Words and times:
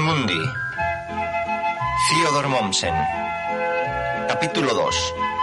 Mundi. 0.00 0.40
Theodor 2.08 2.48
Mommsen. 2.48 2.94
Capítulo 4.26 4.74
2. 4.74 5.33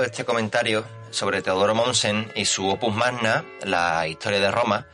Este 0.00 0.24
comentario 0.24 0.86
sobre 1.10 1.42
Teodoro 1.42 1.74
Monsen 1.74 2.32
y 2.34 2.46
su 2.46 2.66
opus 2.66 2.94
magna, 2.94 3.44
la 3.62 4.08
historia 4.08 4.40
de 4.40 4.50
Roma, 4.50 4.86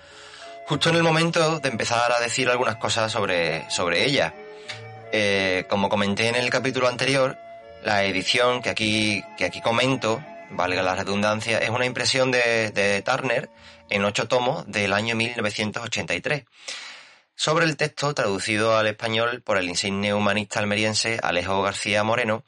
justo 0.66 0.90
en 0.90 0.96
el 0.96 1.04
momento 1.04 1.60
de 1.60 1.68
empezar 1.68 2.10
a 2.10 2.18
decir 2.18 2.48
algunas 2.48 2.76
cosas 2.76 3.12
sobre, 3.12 3.70
sobre 3.70 4.04
ella. 4.04 4.34
Eh, 5.12 5.66
como 5.68 5.88
comenté 5.88 6.26
en 6.26 6.34
el 6.34 6.50
capítulo 6.50 6.88
anterior, 6.88 7.38
la 7.84 8.02
edición 8.02 8.60
que 8.60 8.70
aquí, 8.70 9.22
que 9.36 9.44
aquí 9.44 9.60
comento, 9.60 10.20
valga 10.50 10.82
la 10.82 10.96
redundancia, 10.96 11.58
es 11.58 11.70
una 11.70 11.86
impresión 11.86 12.32
de, 12.32 12.72
de 12.72 13.00
Turner 13.02 13.48
en 13.90 14.04
ocho 14.04 14.26
tomos 14.26 14.64
del 14.66 14.92
año 14.92 15.14
1983 15.14 16.44
sobre 17.36 17.66
el 17.66 17.76
texto 17.76 18.14
traducido 18.14 18.76
al 18.76 18.88
español 18.88 19.42
por 19.42 19.58
el 19.58 19.68
insigne 19.68 20.12
humanista 20.12 20.58
almeriense 20.58 21.20
Alejo 21.22 21.62
García 21.62 22.02
Moreno 22.02 22.42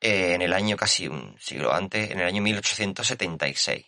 eh, 0.00 0.34
en 0.34 0.42
el 0.42 0.52
año 0.52 0.76
casi 0.76 1.08
un 1.08 1.36
siglo 1.38 1.72
antes, 1.72 2.10
en 2.10 2.20
el 2.20 2.26
año 2.26 2.42
1876. 2.42 3.86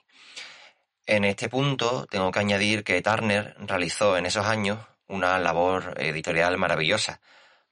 En 1.07 1.25
este 1.25 1.49
punto 1.49 2.07
tengo 2.11 2.31
que 2.31 2.39
añadir 2.39 2.85
que 2.85 3.03
Turner 3.03 3.57
realizó 3.59 4.17
en 4.17 4.27
esos 4.27 4.47
años 4.47 4.79
una 5.09 5.39
labor 5.39 5.95
editorial 5.99 6.57
maravillosa, 6.57 7.21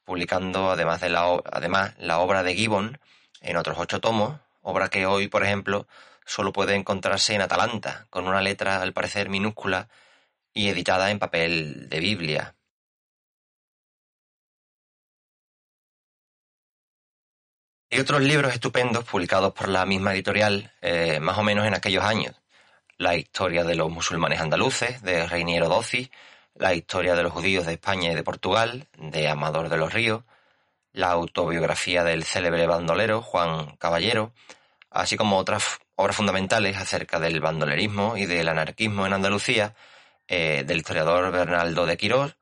publicando 0.05 0.71
además, 0.71 1.01
de 1.01 1.09
la, 1.09 1.41
además 1.53 1.95
la 1.99 2.19
obra 2.19 2.43
de 2.43 2.55
Gibbon 2.55 2.99
en 3.41 3.57
otros 3.57 3.79
ocho 3.79 4.01
tomos, 4.01 4.41
obra 4.63 4.89
que 4.89 5.07
hoy, 5.07 5.29
por 5.29 5.45
ejemplo, 5.45 5.87
solo 6.27 6.53
puede 6.53 6.75
encontrarse 6.75 7.35
en 7.35 7.43
Atalanta, 7.43 8.07
con 8.11 8.27
una 8.27 8.41
letra 8.41 8.83
al 8.83 8.93
parecer 8.93 9.29
minúscula 9.29 9.89
y 10.53 10.69
editada 10.69 11.11
en 11.11 11.19
papel 11.19 11.89
de 11.89 12.01
Biblia. 12.01 12.55
Hay 17.91 18.01
otros 18.01 18.21
libros 18.21 18.53
estupendos 18.53 19.05
publicados 19.05 19.55
por 19.55 19.69
la 19.69 19.87
misma 19.87 20.13
editorial, 20.13 20.75
eh, 20.83 21.21
más 21.21 21.39
o 21.39 21.43
menos 21.43 21.67
en 21.67 21.73
aquellos 21.73 22.05
años. 22.05 22.35
La 22.99 23.17
historia 23.17 23.65
de 23.65 23.77
los 23.77 23.91
musulmanes 23.91 24.41
andaluces, 24.41 25.01
de 25.01 25.27
Reiniero 25.27 25.69
Dozzi, 25.69 26.11
la 26.55 26.75
historia 26.75 27.15
de 27.15 27.23
los 27.23 27.33
judíos 27.33 27.65
de 27.65 27.73
España 27.73 28.13
y 28.13 28.15
de 28.15 28.23
Portugal, 28.23 28.89
de 28.99 29.29
Amador 29.29 29.71
de 29.71 29.79
los 29.79 29.95
Ríos, 29.95 30.25
la 30.93 31.13
autobiografía 31.13 32.05
del 32.05 32.25
célebre 32.25 32.67
bandolero 32.67 33.23
Juan 33.23 33.77
Caballero, 33.77 34.35
así 34.91 35.17
como 35.17 35.39
otras 35.39 35.79
obras 35.97 36.17
fundamentales 36.17 36.77
acerca 36.77 37.19
del 37.19 37.41
bandolerismo 37.41 38.19
y 38.19 38.27
del 38.27 38.51
anarquismo 38.51 39.07
en 39.07 39.15
Andalucía, 39.15 39.75
eh, 40.27 40.63
del 40.67 40.79
historiador 40.79 41.33
Bernaldo 41.33 41.87
de 41.87 41.97
Quirós, 41.97 42.37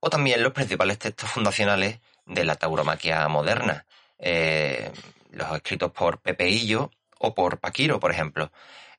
o 0.00 0.08
también 0.08 0.42
los 0.42 0.54
principales 0.54 0.98
textos 0.98 1.30
fundacionales 1.30 2.00
de 2.24 2.44
la 2.46 2.56
tauromaquia 2.56 3.28
moderna, 3.28 3.84
eh, 4.22 4.90
los 5.32 5.52
escritos 5.56 5.90
por 5.90 6.20
Pepe 6.20 6.48
Illo 6.48 6.90
o 7.18 7.34
por 7.34 7.58
Paquiro, 7.58 8.00
por 8.00 8.12
ejemplo. 8.12 8.50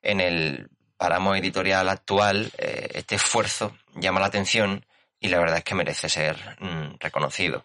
En 0.02 0.20
el 0.20 0.70
páramo 0.98 1.36
editorial 1.36 1.90
actual, 1.90 2.52
eh, 2.58 2.90
este 2.94 3.16
esfuerzo 3.16 3.76
llama 3.96 4.20
la 4.20 4.28
atención 4.28 4.86
y 5.20 5.30
la 5.30 5.40
verdad 5.40 5.58
es 5.58 5.64
que 5.64 5.76
merece 5.76 6.10
ser 6.10 6.38
mm, 6.60 6.98
reconocido. 7.00 7.64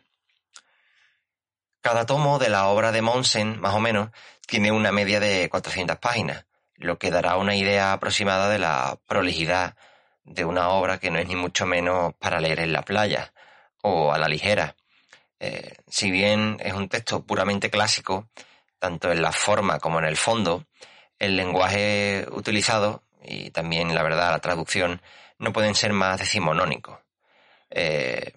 Cada 1.80 2.06
tomo 2.06 2.38
de 2.38 2.48
la 2.48 2.68
obra 2.68 2.92
de 2.92 3.02
Monsen, 3.02 3.60
más 3.60 3.74
o 3.74 3.80
menos, 3.80 4.10
tiene 4.46 4.72
una 4.72 4.92
media 4.92 5.20
de 5.20 5.48
400 5.48 5.98
páginas, 5.98 6.44
lo 6.76 6.98
que 6.98 7.10
dará 7.10 7.36
una 7.36 7.56
idea 7.56 7.92
aproximada 7.92 8.48
de 8.48 8.58
la 8.58 8.98
prolijidad 9.06 9.76
de 10.24 10.44
una 10.44 10.68
obra 10.68 10.98
que 10.98 11.10
no 11.10 11.18
es 11.18 11.26
ni 11.26 11.34
mucho 11.34 11.66
menos 11.66 12.14
para 12.14 12.40
leer 12.40 12.60
en 12.60 12.72
la 12.72 12.82
playa 12.82 13.32
o 13.82 14.12
a 14.12 14.18
la 14.18 14.28
ligera. 14.28 14.76
Eh, 15.40 15.72
si 15.86 16.10
bien 16.10 16.56
es 16.60 16.72
un 16.72 16.88
texto 16.88 17.22
puramente 17.24 17.70
clásico, 17.70 18.28
tanto 18.78 19.12
en 19.12 19.22
la 19.22 19.32
forma 19.32 19.78
como 19.78 19.98
en 19.98 20.04
el 20.04 20.16
fondo, 20.16 20.64
el 21.18 21.36
lenguaje 21.36 22.26
utilizado 22.30 23.02
y 23.22 23.50
también, 23.50 23.94
la 23.94 24.02
verdad, 24.02 24.30
la 24.30 24.40
traducción 24.40 25.00
no 25.38 25.52
pueden 25.52 25.74
ser 25.74 25.92
más 25.92 26.18
decimonónicos. 26.18 26.98
Eh, 27.70 28.32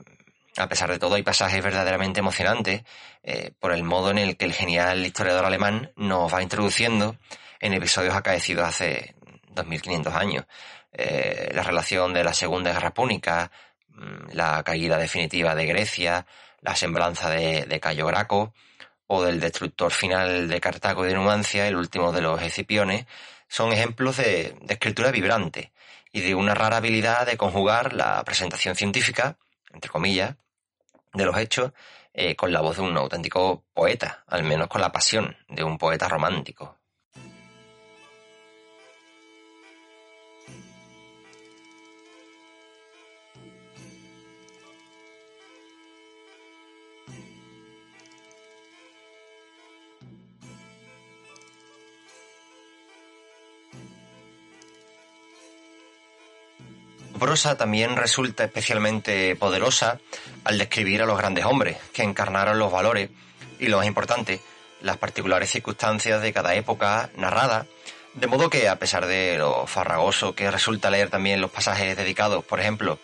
a 0.57 0.67
pesar 0.67 0.91
de 0.91 0.99
todo, 0.99 1.15
hay 1.15 1.23
pasajes 1.23 1.63
verdaderamente 1.63 2.19
emocionantes 2.19 2.83
eh, 3.23 3.51
por 3.59 3.71
el 3.71 3.83
modo 3.83 4.11
en 4.11 4.17
el 4.17 4.37
que 4.37 4.45
el 4.45 4.53
genial 4.53 5.05
historiador 5.05 5.45
alemán 5.45 5.91
nos 5.95 6.33
va 6.33 6.43
introduciendo 6.43 7.15
en 7.59 7.73
episodios 7.73 8.15
acaecidos 8.15 8.67
hace 8.67 9.15
2500 9.51 10.13
años. 10.13 10.45
la 10.93 11.63
relación 11.63 12.13
de 12.13 12.23
la 12.23 12.33
Segunda 12.33 12.73
Guerra 12.73 12.93
Púnica, 12.93 13.49
mm, 13.89 14.33
la 14.33 14.61
caída 14.63 14.97
definitiva 14.97 15.55
de 15.55 15.65
Grecia, 15.65 16.25
la 16.61 16.75
semblanza 16.75 17.29
de, 17.29 17.79
Cayo 17.79 18.07
Graco, 18.07 18.53
o 19.07 19.23
del 19.23 19.39
destructor 19.39 19.91
final 19.91 20.47
de 20.47 20.61
Cartago 20.61 21.05
y 21.05 21.09
de 21.09 21.15
Numancia, 21.15 21.67
el 21.67 21.75
último 21.75 22.11
de 22.11 22.21
los 22.21 22.41
Escipiones, 22.41 23.05
son 23.47 23.73
ejemplos 23.73 24.17
de, 24.17 24.55
escritura 24.69 25.11
vibrante 25.11 25.73
y 26.13 26.21
de 26.21 26.35
una 26.35 26.53
rara 26.53 26.77
habilidad 26.77 27.25
de 27.25 27.37
conjugar 27.37 27.93
la 27.93 28.23
presentación 28.23 28.75
científica, 28.75 29.37
entre 29.73 29.91
comillas, 29.91 30.35
de 31.13 31.25
los 31.25 31.37
hechos 31.37 31.71
eh, 32.13 32.35
con 32.35 32.53
la 32.53 32.61
voz 32.61 32.77
de 32.77 32.83
un 32.83 32.95
auténtico 32.95 33.65
poeta, 33.73 34.23
al 34.27 34.43
menos 34.43 34.67
con 34.67 34.81
la 34.81 34.91
pasión 34.91 35.35
de 35.49 35.63
un 35.63 35.77
poeta 35.77 36.07
romántico. 36.07 36.80
Prosa 57.21 57.55
también 57.55 57.95
resulta 57.97 58.45
especialmente 58.45 59.35
poderosa 59.35 59.99
al 60.43 60.57
describir 60.57 61.03
a 61.03 61.05
los 61.05 61.19
grandes 61.19 61.45
hombres 61.45 61.77
que 61.93 62.01
encarnaron 62.01 62.57
los 62.57 62.71
valores 62.71 63.11
y, 63.59 63.67
lo 63.67 63.77
más 63.77 63.85
importante, 63.85 64.41
las 64.81 64.97
particulares 64.97 65.51
circunstancias 65.51 66.23
de 66.23 66.33
cada 66.33 66.55
época 66.55 67.11
narrada, 67.15 67.67
de 68.15 68.25
modo 68.25 68.49
que, 68.49 68.67
a 68.67 68.79
pesar 68.79 69.05
de 69.05 69.37
lo 69.37 69.67
farragoso 69.67 70.33
que 70.33 70.49
resulta 70.49 70.89
leer 70.89 71.11
también 71.11 71.41
los 71.41 71.51
pasajes 71.51 71.95
dedicados, 71.95 72.43
por 72.43 72.59
ejemplo, 72.59 72.97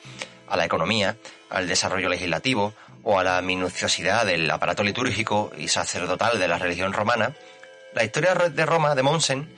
a 0.47 0.57
la 0.57 0.65
economía, 0.65 1.15
al 1.51 1.67
desarrollo 1.67 2.09
legislativo 2.09 2.73
o 3.03 3.19
a 3.19 3.23
la 3.23 3.39
minuciosidad 3.43 4.25
del 4.25 4.49
aparato 4.49 4.83
litúrgico 4.83 5.51
y 5.55 5.67
sacerdotal 5.67 6.39
de 6.39 6.47
la 6.47 6.57
religión 6.57 6.91
romana, 6.91 7.35
la 7.93 8.03
historia 8.03 8.33
de 8.33 8.65
Roma 8.65 8.95
de 8.95 9.03
Monsen, 9.03 9.55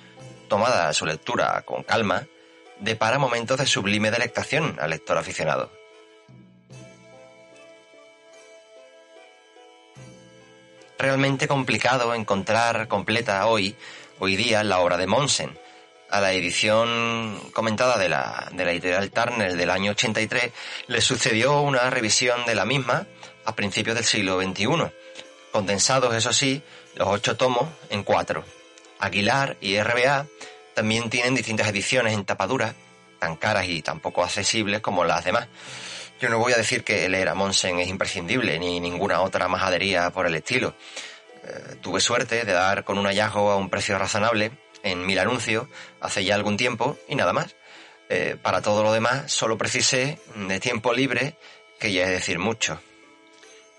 tomada 0.50 0.91
su 0.91 1.06
lectura 1.06 1.61
con 1.61 1.83
calma, 1.83 2.27
depara 2.80 3.20
momentos 3.20 3.58
de 3.58 3.66
sublime 3.66 4.12
delectación 4.12 4.78
al 4.80 4.92
lector 4.92 5.18
aficionado. 5.18 5.72
Realmente 10.98 11.48
complicado 11.48 12.14
encontrar 12.14 12.90
completa 12.90 13.46
hoy, 13.48 13.76
hoy 14.20 14.36
día, 14.36 14.64
la 14.64 14.80
obra 14.80 14.98
de 14.98 15.08
Monsen. 15.08 15.58
A 16.10 16.20
la 16.20 16.34
edición 16.34 17.40
comentada 17.54 17.98
de 17.98 18.10
la, 18.10 18.50
de 18.52 18.66
la 18.66 18.72
editorial 18.72 19.12
Turner 19.12 19.56
del 19.56 19.70
año 19.70 19.92
83 19.92 20.52
le 20.88 21.02
sucedió 21.02 21.62
una 21.62 21.90
revisión 21.90 22.46
de 22.46 22.56
la 22.56 22.66
misma 22.66 23.06
a 23.46 23.56
principios 23.56 23.96
del 23.96 24.06
siglo 24.06 24.42
XXI, 24.42 24.92
condensados, 25.52 26.14
eso 26.16 26.34
sí, 26.34 26.62
los 26.96 27.08
ocho 27.08 27.38
tomos 27.38 27.70
en 27.90 28.04
cuatro. 28.04 28.44
Aguilar 29.00 29.56
y 29.62 29.80
RBA 29.80 30.26
también 30.80 31.10
tienen 31.10 31.36
distintas 31.36 31.68
ediciones 31.68 32.14
en 32.14 32.24
tapadura, 32.24 32.74
tan 33.20 33.36
caras 33.36 33.66
y 33.68 33.81
tan 33.81 34.00
poco 34.00 34.24
accesibles 34.24 34.80
como 34.80 35.04
las 35.04 35.26
demás. 35.26 35.50
Yo 36.22 36.30
no 36.30 36.40
voy 36.40 36.54
a 36.54 36.56
decir 36.56 36.86
que 36.86 37.10
leer 37.10 37.28
a 37.28 37.36
Monsen 37.36 37.80
es 37.80 37.90
imprescindible, 37.90 38.58
ni 38.60 38.80
ninguna 38.80 39.20
otra 39.20 39.50
majadería 39.50 40.10
por 40.12 40.26
el 40.26 40.36
estilo. 40.36 40.74
Eh, 41.44 41.76
tuve 41.81 42.00
suerte 42.00 42.46
de 42.46 42.54
dar 42.54 42.86
con 42.86 42.98
un 42.98 43.08
hallazgo 43.08 43.52
a 43.52 43.58
un 43.58 43.70
precio 43.70 44.00
razonable 44.00 44.52
en 44.81 45.06
mil 45.06 45.20
anuncios 45.20 45.68
hace 46.00 46.24
ya 46.24 46.36
algún 46.36 46.56
tiempo 46.56 46.98
y 47.10 47.16
nada 47.16 47.34
más. 47.34 47.58
Eh, 48.08 48.38
para 48.42 48.62
todo 48.62 48.81
lo 48.81 48.94
demás 48.94 49.30
solo 49.30 49.58
precisé 49.58 50.18
de 50.34 50.60
tiempo 50.62 50.94
libre, 50.94 51.36
que 51.78 51.92
ya 51.92 52.04
es 52.04 52.10
decir 52.10 52.40
mucho. 52.40 52.80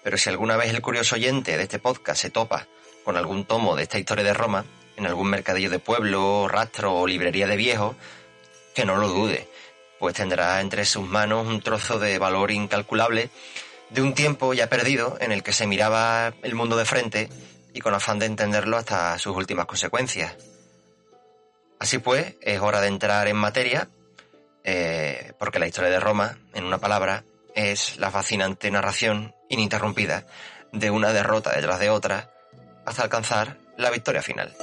Pero 0.04 0.18
si 0.18 0.28
alguna 0.28 0.58
vez 0.58 0.68
el 0.68 0.82
curioso 0.82 1.14
oyente 1.14 1.56
de 1.56 1.62
este 1.62 1.78
podcast 1.78 2.20
se 2.20 2.28
topa 2.28 2.66
con 3.06 3.16
algún 3.16 3.46
tomo 3.46 3.74
de 3.74 3.84
esta 3.84 3.98
historia 3.98 4.22
de 4.22 4.34
Roma, 4.34 4.66
en 5.00 5.06
algún 5.06 5.30
mercadillo 5.30 5.70
de 5.70 5.78
pueblo, 5.78 6.46
rastro 6.46 6.94
o 6.94 7.06
librería 7.06 7.46
de 7.46 7.56
viejo, 7.56 7.96
que 8.74 8.84
no 8.84 8.96
lo 8.96 9.08
dude, 9.08 9.48
pues 9.98 10.14
tendrá 10.14 10.60
entre 10.60 10.84
sus 10.84 11.08
manos 11.08 11.46
un 11.46 11.62
trozo 11.62 11.98
de 11.98 12.18
valor 12.18 12.50
incalculable 12.50 13.30
de 13.88 14.02
un 14.02 14.14
tiempo 14.14 14.54
ya 14.54 14.68
perdido 14.68 15.16
en 15.20 15.32
el 15.32 15.42
que 15.42 15.52
se 15.52 15.66
miraba 15.66 16.34
el 16.42 16.54
mundo 16.54 16.76
de 16.76 16.84
frente 16.84 17.28
y 17.72 17.80
con 17.80 17.94
afán 17.94 18.18
de 18.18 18.26
entenderlo 18.26 18.76
hasta 18.76 19.18
sus 19.18 19.34
últimas 19.34 19.66
consecuencias. 19.66 20.36
Así 21.78 21.98
pues, 21.98 22.34
es 22.42 22.60
hora 22.60 22.80
de 22.80 22.88
entrar 22.88 23.26
en 23.26 23.36
materia, 23.36 23.88
eh, 24.64 25.32
porque 25.38 25.58
la 25.58 25.66
historia 25.66 25.90
de 25.90 25.98
Roma, 25.98 26.38
en 26.52 26.64
una 26.64 26.78
palabra, 26.78 27.24
es 27.54 27.96
la 27.96 28.10
fascinante 28.10 28.70
narración 28.70 29.34
ininterrumpida 29.48 30.26
de 30.72 30.90
una 30.90 31.12
derrota 31.12 31.52
detrás 31.52 31.80
de 31.80 31.90
otra 31.90 32.30
hasta 32.84 33.02
alcanzar 33.02 33.56
la 33.78 33.90
victoria 33.90 34.22
final. 34.22 34.54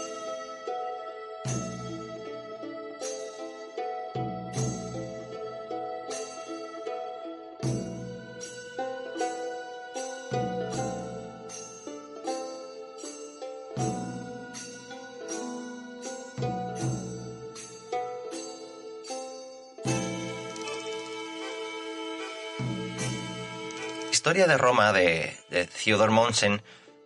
De 24.48 24.58
Roma 24.58 24.94
de, 24.94 25.38
de 25.50 25.66
Theodor 25.66 26.12
Monsen 26.12 26.62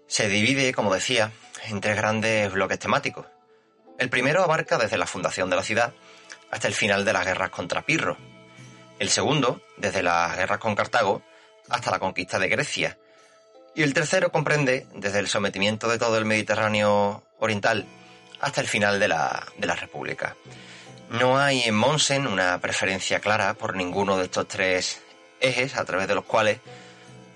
se 0.07 0.27
divide, 0.27 0.73
como 0.73 0.93
decía, 0.93 1.31
en 1.65 1.81
tres 1.81 1.97
grandes 1.97 2.51
bloques 2.51 2.79
temáticos. 2.79 3.25
El 3.97 4.09
primero 4.09 4.43
abarca 4.43 4.77
desde 4.77 4.97
la 4.97 5.07
fundación 5.07 5.49
de 5.49 5.55
la 5.55 5.63
ciudad 5.63 5.93
hasta 6.49 6.67
el 6.67 6.73
final 6.73 7.05
de 7.05 7.13
las 7.13 7.25
guerras 7.25 7.49
contra 7.49 7.81
Pirro. 7.81 8.17
El 8.99 9.09
segundo, 9.09 9.61
desde 9.77 10.03
las 10.03 10.35
guerras 10.35 10.59
con 10.59 10.75
Cartago 10.75 11.21
hasta 11.69 11.91
la 11.91 11.99
conquista 11.99 12.39
de 12.39 12.49
Grecia. 12.49 12.97
Y 13.73 13.83
el 13.83 13.93
tercero 13.93 14.31
comprende 14.31 14.85
desde 14.93 15.19
el 15.19 15.27
sometimiento 15.27 15.87
de 15.87 15.97
todo 15.97 16.17
el 16.17 16.25
Mediterráneo 16.25 17.23
oriental 17.39 17.85
hasta 18.41 18.61
el 18.61 18.67
final 18.67 18.99
de 18.99 19.07
la, 19.07 19.45
de 19.57 19.67
la 19.67 19.75
República. 19.75 20.35
No 21.09 21.37
hay 21.37 21.63
en 21.63 21.75
Monsen 21.75 22.27
una 22.27 22.59
preferencia 22.59 23.19
clara 23.19 23.53
por 23.53 23.75
ninguno 23.75 24.17
de 24.17 24.25
estos 24.25 24.47
tres 24.47 25.01
ejes 25.39 25.77
a 25.77 25.85
través 25.85 26.07
de 26.07 26.15
los 26.15 26.25
cuales 26.25 26.59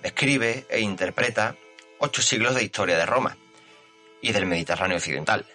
escribe 0.06 0.66
e 0.69 0.80
interpreta 0.80 1.56
ocho 2.00 2.22
siglos 2.22 2.54
de 2.56 2.63
historia 2.63 2.98
de 2.98 3.06
Roma 3.06 3.38
y 4.22 4.31
del 4.31 4.46
Mediterráneo 4.46 4.98
occidental. 4.98 5.46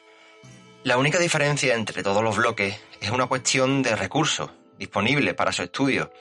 La 0.83 0.97
única 0.97 1.19
diferencia 1.19 1.75
entre 1.75 2.03
todos 2.03 2.23
los 2.23 2.37
bloques 2.37 2.81
es 3.01 3.11
una 3.11 3.27
cuestión 3.27 3.83
de 3.83 3.95
recursos 3.95 4.51
disponibles 4.79 5.35
para 5.35 5.53
su 5.53 5.63
estudio, 5.63 6.13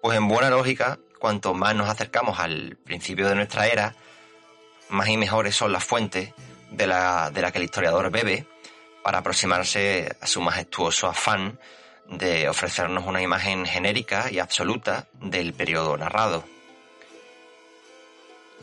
pues 0.00 0.16
en 0.16 0.26
buena 0.26 0.50
lógica, 0.50 0.98
cuanto 1.18 1.54
más 1.54 1.74
nos 1.74 1.88
acercamos 1.88 2.40
al 2.40 2.76
principio 2.84 3.28
de 3.28 3.34
nuestra 3.34 3.66
era, 3.68 3.94
más 4.88 5.08
y 5.08 5.16
mejores 5.16 5.54
son 5.54 5.72
las 5.72 5.84
fuentes 5.84 6.32
de 6.70 6.86
la, 6.86 7.30
de 7.30 7.42
la 7.42 7.52
que 7.52 7.58
el 7.58 7.64
historiador 7.64 8.10
bebe 8.10 8.46
para 9.02 9.18
aproximarse 9.18 10.16
a 10.20 10.26
su 10.26 10.40
majestuoso 10.40 11.06
afán 11.06 11.60
de 12.08 12.48
ofrecernos 12.48 13.06
una 13.06 13.22
imagen 13.22 13.66
genérica 13.66 14.30
y 14.30 14.38
absoluta 14.38 15.06
del 15.20 15.52
periodo 15.52 15.96
narrado. 15.96 16.55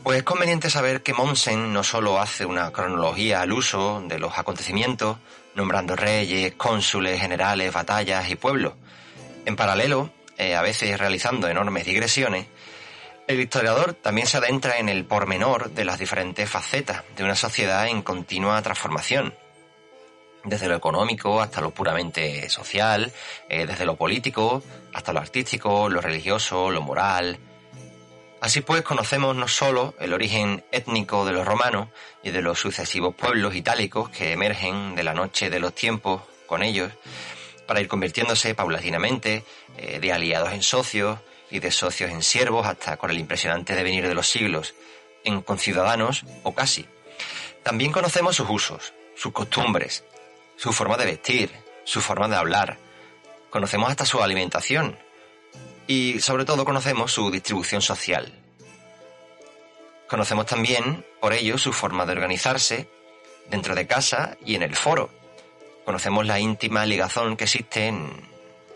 Pues 0.03 0.17
es 0.17 0.23
conveniente 0.23 0.69
saber 0.69 1.01
que 1.01 1.13
Monsen 1.13 1.71
no 1.71 1.81
solo 1.81 2.19
hace 2.19 2.45
una 2.45 2.71
cronología 2.71 3.39
al 3.39 3.53
uso 3.53 4.03
de 4.05 4.19
los 4.19 4.37
acontecimientos, 4.37 5.17
nombrando 5.55 5.95
reyes, 5.95 6.55
cónsules, 6.55 7.21
generales, 7.21 7.71
batallas 7.71 8.29
y 8.29 8.35
pueblos. 8.35 8.73
En 9.45 9.55
paralelo, 9.55 10.11
eh, 10.37 10.55
a 10.55 10.61
veces 10.61 10.99
realizando 10.99 11.47
enormes 11.47 11.85
digresiones, 11.85 12.47
el 13.27 13.39
historiador 13.39 13.93
también 13.93 14.27
se 14.27 14.35
adentra 14.35 14.77
en 14.77 14.89
el 14.89 15.05
pormenor 15.05 15.71
de 15.71 15.85
las 15.85 15.99
diferentes 15.99 16.49
facetas 16.49 17.03
de 17.15 17.23
una 17.23 17.35
sociedad 17.35 17.87
en 17.87 18.01
continua 18.01 18.61
transformación, 18.61 19.33
desde 20.43 20.67
lo 20.67 20.75
económico 20.75 21.41
hasta 21.41 21.61
lo 21.61 21.71
puramente 21.71 22.49
social, 22.49 23.13
eh, 23.47 23.65
desde 23.65 23.85
lo 23.85 23.95
político 23.95 24.61
hasta 24.93 25.13
lo 25.13 25.21
artístico, 25.21 25.87
lo 25.87 26.01
religioso, 26.01 26.69
lo 26.71 26.81
moral, 26.81 27.39
Así 28.43 28.59
pues, 28.59 28.81
conocemos 28.81 29.33
no 29.37 29.47
solo 29.47 29.93
el 30.01 30.11
origen 30.11 30.65
étnico 30.73 31.23
de 31.23 31.31
los 31.31 31.47
romanos 31.47 31.87
y 32.23 32.31
de 32.31 32.41
los 32.41 32.59
sucesivos 32.59 33.15
pueblos 33.15 33.55
itálicos 33.55 34.09
que 34.09 34.33
emergen 34.33 34.95
de 34.95 35.03
la 35.03 35.13
noche 35.13 35.49
de 35.49 35.61
los 35.61 35.73
tiempos 35.73 36.23
con 36.45 36.61
ellos, 36.61 36.91
para 37.65 37.79
ir 37.79 37.87
convirtiéndose 37.87 38.53
paulatinamente 38.53 39.45
eh, 39.77 39.99
de 40.01 40.11
aliados 40.11 40.51
en 40.51 40.61
socios 40.61 41.19
y 41.51 41.59
de 41.59 41.71
socios 41.71 42.11
en 42.11 42.21
siervos 42.21 42.67
hasta 42.67 42.97
con 42.97 43.11
el 43.11 43.17
impresionante 43.17 43.75
devenir 43.75 44.09
de 44.09 44.13
los 44.13 44.27
siglos 44.27 44.75
en 45.23 45.41
conciudadanos 45.41 46.25
o 46.43 46.53
casi. 46.53 46.85
También 47.63 47.93
conocemos 47.93 48.35
sus 48.35 48.49
usos, 48.49 48.93
sus 49.15 49.31
costumbres, 49.31 50.03
su 50.57 50.73
forma 50.73 50.97
de 50.97 51.05
vestir, 51.05 51.49
su 51.85 52.01
forma 52.01 52.27
de 52.27 52.35
hablar. 52.35 52.77
Conocemos 53.49 53.89
hasta 53.89 54.05
su 54.05 54.21
alimentación, 54.21 54.99
y 55.87 56.19
sobre 56.19 56.45
todo 56.45 56.65
conocemos 56.65 57.11
su 57.11 57.29
distribución 57.31 57.81
social. 57.81 58.31
Conocemos 60.07 60.45
también, 60.45 61.05
por 61.19 61.33
ello, 61.33 61.57
su 61.57 61.73
forma 61.73 62.05
de 62.05 62.11
organizarse 62.11 62.87
dentro 63.49 63.75
de 63.75 63.87
casa 63.87 64.37
y 64.45 64.55
en 64.55 64.63
el 64.63 64.75
foro. 64.75 65.09
Conocemos 65.85 66.25
la 66.25 66.39
íntima 66.39 66.85
ligazón 66.85 67.35
que 67.35 67.45
existe 67.45 67.87
en, 67.87 68.11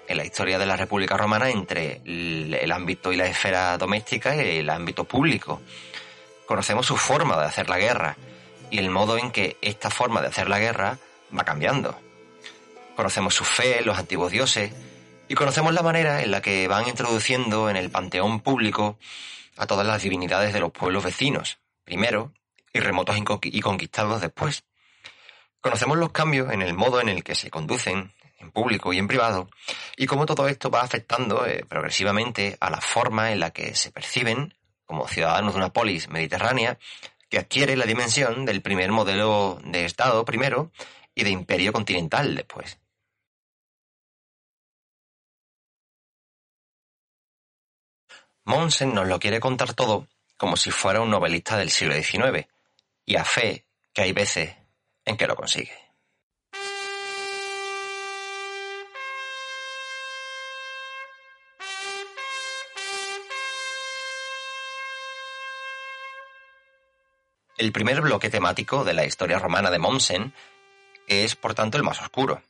la 0.09 0.25
historia 0.25 0.57
de 0.57 0.65
la 0.65 0.77
República 0.77 1.17
Romana 1.17 1.49
entre 1.49 2.01
el, 2.05 2.71
ámbito 2.71 3.11
y 3.11 3.17
la 3.17 3.27
esfera 3.27 3.77
doméstica 3.77 4.35
y 4.35 4.57
el 4.59 4.69
ámbito 4.69 5.03
público. 5.03 5.61
Conocemos 6.45 6.85
su 6.85 6.97
forma 6.97 7.37
de 7.37 7.45
hacer 7.45 7.69
la 7.69 7.77
guerra 7.77 8.17
y 8.71 8.79
el 8.79 8.89
modo 8.89 9.17
en 9.17 9.31
que 9.31 9.57
esta 9.61 9.89
forma 9.89 10.21
de 10.21 10.27
hacer 10.27 10.49
la 10.49 10.59
guerra 10.59 10.97
va 11.37 11.43
cambiando. 11.43 11.97
Conocemos 12.95 13.35
su 13.35 13.43
fe, 13.43 13.81
los 13.83 13.97
antiguos 13.97 14.31
dioses, 14.31 14.71
y 15.27 15.36
conocemos 15.36 15.74
la 15.74 15.81
manera 15.81 16.24
en 16.24 16.31
la 16.31 16.41
que 16.41 16.67
van 16.67 16.88
introduciendo 16.88 17.69
en 17.69 17.75
el 17.75 17.89
panteón 17.89 18.39
público 18.39 18.98
a 19.57 19.67
todas 19.67 19.86
las 19.86 20.01
divinidades 20.01 20.53
de 20.53 20.60
los 20.60 20.72
pueblos 20.72 21.03
vecinos, 21.03 21.60
primero, 21.84 22.31
y 22.74 22.79
remotos 22.79 23.17
y 23.43 23.62
conquistados 23.62 24.22
después. 24.22 24.63
Conocemos 25.62 25.98
los 25.98 26.12
cambios 26.12 26.51
en 26.53 26.62
el 26.62 26.74
modo 26.74 27.01
en 27.01 27.10
el 27.10 27.24
que 27.24 27.36
se 27.36 27.50
conducen, 27.50 28.13
en 28.39 28.51
público 28.51 28.93
y 28.93 29.00
en 29.00 29.07
privado, 29.07 29.50
y 29.96 30.05
cómo 30.05 30.25
todo 30.25 30.48
esto 30.48 30.69
va 30.69 30.81
afectando 30.81 31.46
eh, 31.46 31.65
progresivamente 31.67 32.55
a 32.60 32.69
la 32.69 32.79
forma 32.79 33.31
en 33.31 33.39
la 33.39 33.51
que 33.51 33.74
se 33.75 33.91
perciben 33.91 34.53
como 34.86 35.07
ciudadanos 35.07 35.53
de 35.53 35.57
una 35.57 35.74
polis 35.74 36.07
mediterránea 36.07 36.77
que 37.29 37.39
adquiere 37.39 37.75
la 37.75 37.86
dimensión 37.86 38.46
del 38.46 38.62
primer 38.62 38.91
modelo 38.91 39.60
de 39.63 39.86
Estado 39.86 40.24
primero 40.24 40.72
y 41.13 41.24
de 41.24 41.31
imperio 41.31 41.74
continental 41.74 42.36
después. 42.36 42.77
Monsen 48.48 48.94
nos 48.94 49.06
lo 49.10 49.20
quiere 49.20 49.42
contar 49.42 49.74
todo 49.74 50.08
como 50.38 50.56
si 50.56 50.72
fuera 50.72 51.01
un 51.01 51.10
novelista 51.10 51.58
del 51.58 51.70
siglo 51.70 51.94
XIX, 51.96 52.48
y 53.06 53.18
a 53.18 53.25
fe 53.25 53.66
que 53.94 54.04
hay 54.04 54.13
veces 54.13 54.56
en 55.04 55.18
que 55.18 55.27
lo 55.27 55.36
consigue. 55.36 55.77
El 67.58 67.74
primer 67.74 68.00
bloque 68.00 68.30
temático 68.30 68.86
de 68.86 68.94
la 68.94 69.04
historia 69.04 69.39
romana 69.39 69.70
de 69.70 69.80
Mommsen 69.80 70.34
es, 71.08 71.36
por 71.36 71.54
tanto, 71.54 71.75
el 71.75 71.84
más 71.84 72.01
oscuro. 72.01 72.42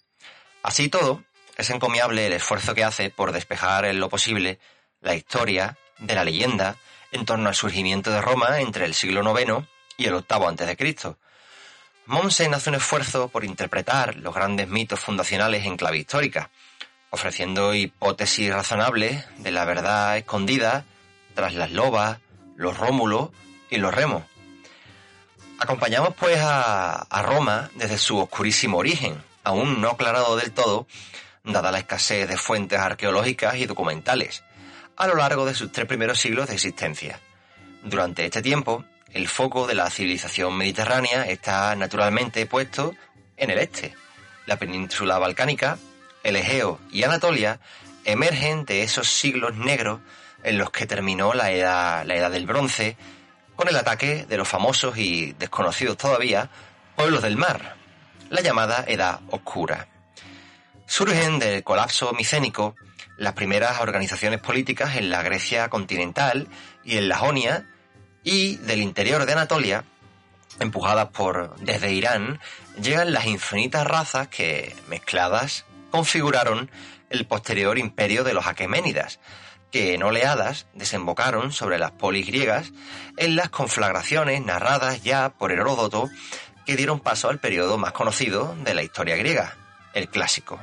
Así 0.62 0.90
todo, 0.90 1.24
es 1.58 1.72
encomiable 1.72 2.28
el 2.28 2.34
esfuerzo 2.34 2.76
que 2.76 2.84
hace 2.84 3.10
por 3.10 3.32
despejar 3.32 3.86
en 3.86 4.00
lo 4.00 4.10
posible 4.10 4.60
la 5.02 5.16
historia 5.16 5.76
de 6.00 6.16
la 6.16 6.24
leyenda 6.24 6.76
en 7.12 7.26
torno 7.26 7.50
al 7.50 7.56
surgimiento 7.56 8.12
de 8.12 8.22
Roma 8.22 8.60
entre 8.60 8.86
el 8.86 8.94
siglo 8.94 9.22
IX 9.22 9.66
y 9.98 10.06
el 10.06 10.14
VIII 10.14 10.64
a.C. 10.64 11.16
Mommsen 12.06 12.54
hace 12.54 12.70
un 12.70 12.76
esfuerzo 12.76 13.28
por 13.28 13.44
interpretar 13.44 14.16
los 14.16 14.34
grandes 14.34 14.68
mitos 14.68 15.00
fundacionales 15.00 15.66
en 15.66 15.78
clave 15.78 15.98
histórica, 15.98 16.50
ofreciendo 17.10 17.74
hipótesis 17.74 18.54
razonables 18.54 19.26
de 19.40 19.52
la 19.52 19.66
verdad 19.66 20.18
escondida 20.18 20.86
tras 21.36 21.54
las 21.54 21.72
lobas, 21.72 22.20
los 22.56 22.78
rómulos 22.78 23.30
y 23.70 23.78
los 23.78 23.94
remos 23.94 24.24
Acompañamos 25.60 26.14
pues 26.14 26.38
a, 26.40 27.08
Roma 27.24 27.72
desde 27.76 27.98
su 27.98 28.20
oscurísimo 28.20 28.78
origen, 28.78 29.24
aún 29.44 29.82
no 29.82 29.90
aclarado 29.90 30.36
del 30.36 30.52
todo, 30.52 30.86
dada 31.44 31.72
la 31.72 31.80
escasez 31.80 32.28
de 32.28 32.38
fuentes 32.38 32.80
arqueológicas 32.80 33.56
y 33.56 33.66
documentales, 33.66 34.44
a 34.98 35.08
lo 35.08 35.16
largo 35.16 35.46
de 35.46 35.54
sus 35.54 35.72
tres 35.72 35.88
primeros 35.88 36.20
siglos 36.20 36.48
de 36.48 36.56
existencia. 36.56 37.20
Durante 37.84 38.26
este 38.26 38.42
tiempo, 38.42 38.84
el 39.14 39.28
foco 39.28 39.68
de 39.68 39.76
la 39.76 39.90
civilización 39.90 40.58
mediterránea 40.58 41.24
está 41.24 41.76
naturalmente 41.76 42.46
puesto 42.46 42.96
en 43.38 43.52
el 43.52 43.60
este. 43.60 43.96
La 44.46 44.58
península 44.58 45.20
balcánica, 45.20 45.78
el 46.24 46.36
Egeo 46.36 46.80
y 46.92 47.04
Anatolia 47.04 47.60
emergen 48.06 48.66
de 48.66 48.84
esos 48.84 49.08
siglos 49.08 49.56
negros 49.56 50.00
en 50.44 50.58
los 50.58 50.72
que 50.72 50.86
terminó 50.86 51.34
la 51.34 51.52
edad, 51.52 52.06
la 52.06 52.16
edad 52.16 52.32
del 52.32 52.46
bronce 52.46 52.98
con 53.56 53.68
el 53.68 53.76
ataque 53.76 54.26
de 54.28 54.38
los 54.38 54.48
famosos 54.48 54.98
y 54.98 55.34
desconocidos 55.34 55.98
todavía 55.98 56.50
pueblos 56.96 57.22
del 57.22 57.38
mar, 57.38 57.76
la 58.30 58.42
llamada 58.42 58.84
Edad 58.88 59.20
Oscura. 59.30 59.88
Surgen 60.86 61.38
del 61.40 61.64
colapso 61.64 62.14
micénico 62.14 62.76
las 63.18 63.34
primeras 63.34 63.82
organizaciones 63.82 64.40
políticas 64.40 64.96
en 64.96 65.10
la 65.10 65.24
Grecia 65.24 65.70
continental 65.70 66.48
y 66.84 66.98
en 66.98 67.10
la 67.10 67.18
Jonia 67.18 67.66
y 68.24 68.58
del 68.58 68.82
interior 68.82 69.26
de 69.26 69.34
Anatolia, 69.34 69.84
empujadas 70.60 71.10
por 71.10 71.56
desde 71.58 71.92
Irán, 71.92 72.40
llegan 72.82 73.14
las 73.14 73.26
infinitas 73.26 73.86
razas 73.86 74.28
que, 74.28 74.76
mezcladas, 74.88 75.66
configuraron 75.92 76.70
el 77.10 77.26
posterior 77.26 77.78
imperio 77.78 78.24
de 78.24 78.34
los 78.34 78.48
Aqueménidas, 78.48 79.20
que 79.72 79.94
en 79.94 80.04
oleadas 80.04 80.68
desembocaron 80.74 81.52
sobre 81.52 81.80
las 81.80 81.92
polis 81.92 82.28
griegas 82.28 82.72
en 83.18 83.36
las 83.36 83.50
conflagraciones 83.50 84.44
narradas 84.44 85.04
ya 85.04 85.30
por 85.30 85.52
Heródoto 85.52 86.10
que 86.66 86.76
dieron 86.76 87.00
paso 87.00 87.30
al 87.30 87.40
periodo 87.40 87.78
más 87.78 87.94
conocido 87.94 88.56
de 88.64 88.74
la 88.74 88.84
historia 88.84 89.16
griega, 89.16 89.56
el 89.94 90.10
clásico. 90.10 90.60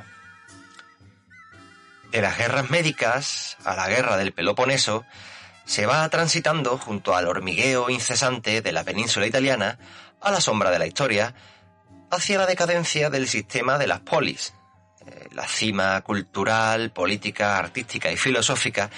De 2.15 2.21
las 2.21 2.37
guerras 2.37 2.69
médicas 2.69 3.57
a 3.65 3.75
la 3.75 3.89
guerra 3.89 4.15
del 4.15 4.31
Peloponeso, 4.31 5.03
se 5.65 5.85
va 5.85 6.07
transitando 6.07 6.77
junto 6.77 7.13
al 7.13 7.27
hormigueo 7.27 7.89
incesante 7.89 8.61
de 8.61 8.71
la 8.71 8.85
península 8.85 9.27
italiana 9.27 9.77
a 10.21 10.31
la 10.31 10.39
sombra 10.39 10.71
de 10.71 10.79
la 10.79 10.87
historia, 10.87 11.35
hacia 12.09 12.37
la 12.37 12.45
decadencia 12.45 13.09
del 13.09 13.27
sistema 13.27 13.77
de 13.77 13.87
las 13.87 13.99
polis, 13.99 14.53
la 15.33 15.45
cima 15.45 15.99
cultural, 16.03 16.93
política, 16.93 17.57
artística 17.57 18.09
y 18.09 18.15
filosófica, 18.15 18.89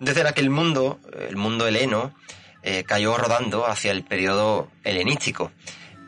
desde 0.00 0.24
la 0.24 0.32
que 0.32 0.40
el 0.40 0.50
mundo, 0.50 0.98
el 1.28 1.36
mundo 1.36 1.68
heleno, 1.68 2.12
eh, 2.64 2.82
cayó 2.82 3.16
rodando 3.16 3.68
hacia 3.68 3.92
el 3.92 4.02
periodo 4.02 4.68
helenístico, 4.82 5.52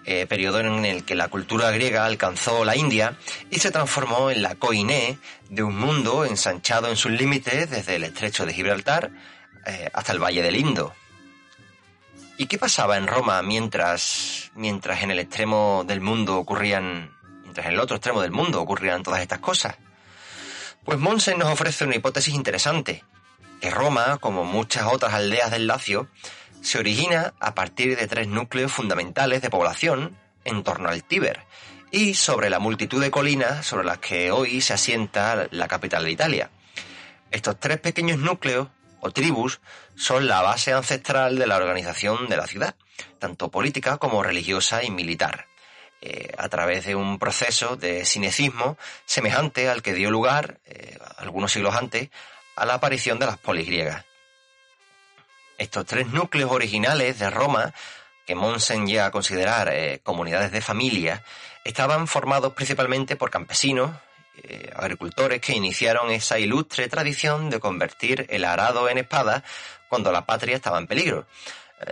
eh, 0.07 0.27
periodo 0.27 0.61
en 0.61 0.85
el 0.85 1.05
que 1.05 1.15
la 1.15 1.29
cultura 1.29 1.71
griega 1.71 2.05
alcanzó 2.05 2.65
la 2.65 2.77
India 2.77 3.19
y 3.51 3.59
se 3.59 3.71
transformó 3.71 4.31
en 4.31 4.43
la 4.43 4.55
coiné 4.55 5.19
de 5.51 5.63
un 5.63 5.77
mundo 5.77 6.25
ensanchado 6.25 6.89
en 6.89 6.97
sus 6.97 7.13
límites 7.13 7.71
desde 7.71 7.97
el 7.97 8.05
estrecho 8.05 8.47
de 8.47 8.55
Gibraltar 8.55 9.11
eh, 9.67 9.91
hasta 9.93 10.13
el 10.13 10.23
valle 10.23 10.43
del 10.43 10.57
Indo. 10.57 10.95
¿Y 12.39 12.47
qué 12.47 12.59
pasaba 12.59 12.97
en 12.97 13.07
Roma 13.07 13.43
mientras, 13.43 14.51
mientras 14.55 15.03
en 15.03 15.11
el 15.11 15.19
extremo 15.19 15.85
del 15.87 16.01
mundo 16.01 16.37
ocurrían 16.37 17.17
en 17.65 17.73
el 17.73 17.81
otro 17.81 17.97
extremo 17.97 18.23
del 18.23 18.31
mundo 18.31 18.61
ocurrieran 18.61 19.03
todas 19.03 19.21
estas 19.21 19.39
cosas. 19.39 19.77
Pues 20.85 20.99
Monsen 20.99 21.39
nos 21.39 21.51
ofrece 21.51 21.85
una 21.85 21.97
hipótesis 21.97 22.35
interesante, 22.35 23.05
que 23.61 23.71
Roma, 23.71 24.19
como 24.19 24.45
muchas 24.45 24.85
otras 24.85 25.15
aldeas 25.15 25.51
del 25.51 25.67
Lacio, 25.67 26.09
se 26.63 26.79
origina 26.79 27.35
a 27.41 27.55
partir 27.55 27.97
de 27.97 28.07
tres 28.07 28.29
núcleos 28.29 28.73
fundamentales 28.73 29.43
de 29.43 29.51
población 29.51 30.17
en 30.45 30.63
torno 30.63 30.89
al 30.89 31.05
Tíber 31.05 31.45
y 31.91 32.15
sobre 32.15 32.51
la 32.51 32.59
multitud 32.59 33.01
de 33.01 33.11
colinas 33.11 33.67
sobre 33.67 33.87
las 33.87 33.99
que 33.99 34.31
hoy 34.31 34.61
se 34.61 34.75
asienta 34.75 35.49
la 35.51 35.69
capital 35.69 36.05
de 36.05 36.11
Italia. 36.11 36.51
Estos 37.31 37.59
tres 37.59 37.79
pequeños 37.81 38.19
núcleos 38.19 38.69
o 39.01 39.11
tribus 39.11 39.61
son 39.95 40.27
la 40.27 40.43
base 40.43 40.73
ancestral 40.73 41.39
de 41.39 41.47
la 41.47 41.57
organización 41.57 42.29
de 42.29 42.37
la 42.37 42.47
ciudad, 42.47 42.75
tanto 43.19 43.51
política 43.51 43.99
como 43.99 44.23
religiosa 44.23 44.83
y 44.85 44.91
militar. 44.91 45.47
Eh, 46.03 46.35
a 46.37 46.49
través 46.49 46.85
de 46.85 46.95
un 46.95 47.19
proceso 47.19 47.77
de 47.77 48.05
cinecismo 48.05 48.77
semejante 49.07 49.69
al 49.71 49.83
que 49.83 49.95
dio 49.95 50.11
lugar, 50.11 50.61
eh, 50.67 50.99
algunos 51.17 51.53
siglos 51.53 51.75
antes, 51.75 52.11
a 52.55 52.67
la 52.67 52.75
aparición 52.75 53.19
de 53.19 53.27
las 53.27 53.39
polis 53.39 53.67
griegas. 53.67 54.05
Estos 55.59 55.87
tres 55.87 56.09
núcleos 56.09 56.51
originales 56.51 57.19
de 57.19 57.31
Roma, 57.31 57.73
que 58.27 58.35
Monsen 58.35 58.87
llega 58.87 59.07
a 59.07 59.11
considerar 59.11 59.69
eh, 59.73 60.01
comunidades 60.03 60.53
de 60.53 60.61
familia, 60.61 61.25
estaban 61.65 62.07
formados 62.07 62.53
principalmente 62.53 63.17
por 63.17 63.31
campesinos, 63.31 63.93
agricultores 64.75 65.41
que 65.41 65.55
iniciaron 65.55 66.11
esa 66.11 66.39
ilustre 66.39 66.89
tradición 66.89 67.49
de 67.49 67.59
convertir 67.59 68.27
el 68.29 68.45
arado 68.45 68.89
en 68.89 68.99
espada 68.99 69.43
cuando 69.89 70.13
la 70.13 70.27
patria 70.27 70.57
estaba 70.57 70.79
en 70.79 70.87
peligro. 70.87 71.27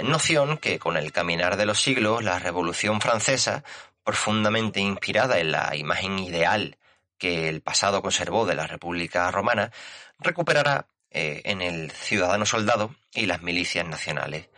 Noción 0.02 0.58
que 0.58 0.78
con 0.78 0.96
el 0.96 1.10
caminar 1.10 1.56
de 1.56 1.66
los 1.66 1.80
siglos 1.80 2.22
la 2.22 2.38
Revolución 2.38 3.00
Francesa 3.00 3.64
profundamente 4.04 4.80
inspirada 4.80 5.38
en 5.38 5.52
la 5.52 5.74
imagen 5.74 6.18
ideal 6.18 6.76
que 7.18 7.48
el 7.48 7.62
pasado 7.62 8.02
conservó 8.02 8.44
de 8.44 8.54
la 8.54 8.66
República 8.66 9.30
Romana, 9.30 9.72
recuperará 10.18 10.86
eh, 11.16 11.42
en 11.44 11.62
el 11.62 11.92
ciudadano 11.92 12.44
soldado 12.44 12.96
y 13.12 13.26
las 13.26 13.40
milicias 13.40 13.86
nacionales. 13.86 14.48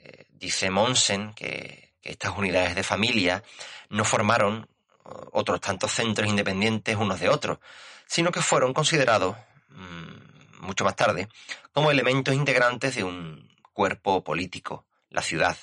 Eh, 0.00 0.24
dice 0.30 0.68
Monsen 0.68 1.32
que, 1.32 1.94
estas 2.02 2.36
unidades 2.36 2.74
de 2.74 2.82
familia 2.82 3.42
no 3.88 4.04
formaron 4.04 4.68
otros 5.32 5.60
tantos 5.60 5.92
centros 5.92 6.28
independientes 6.28 6.96
unos 6.96 7.18
de 7.18 7.28
otros, 7.28 7.58
sino 8.06 8.30
que 8.30 8.40
fueron 8.40 8.72
considerados, 8.72 9.36
mm, 9.70 10.64
mucho 10.64 10.84
más 10.84 10.96
tarde, 10.96 11.28
como 11.72 11.90
elementos 11.90 12.34
integrantes 12.34 12.96
de 12.96 13.04
un 13.04 13.48
cuerpo 13.72 14.24
político, 14.24 14.86
la 15.10 15.22
ciudad, 15.22 15.56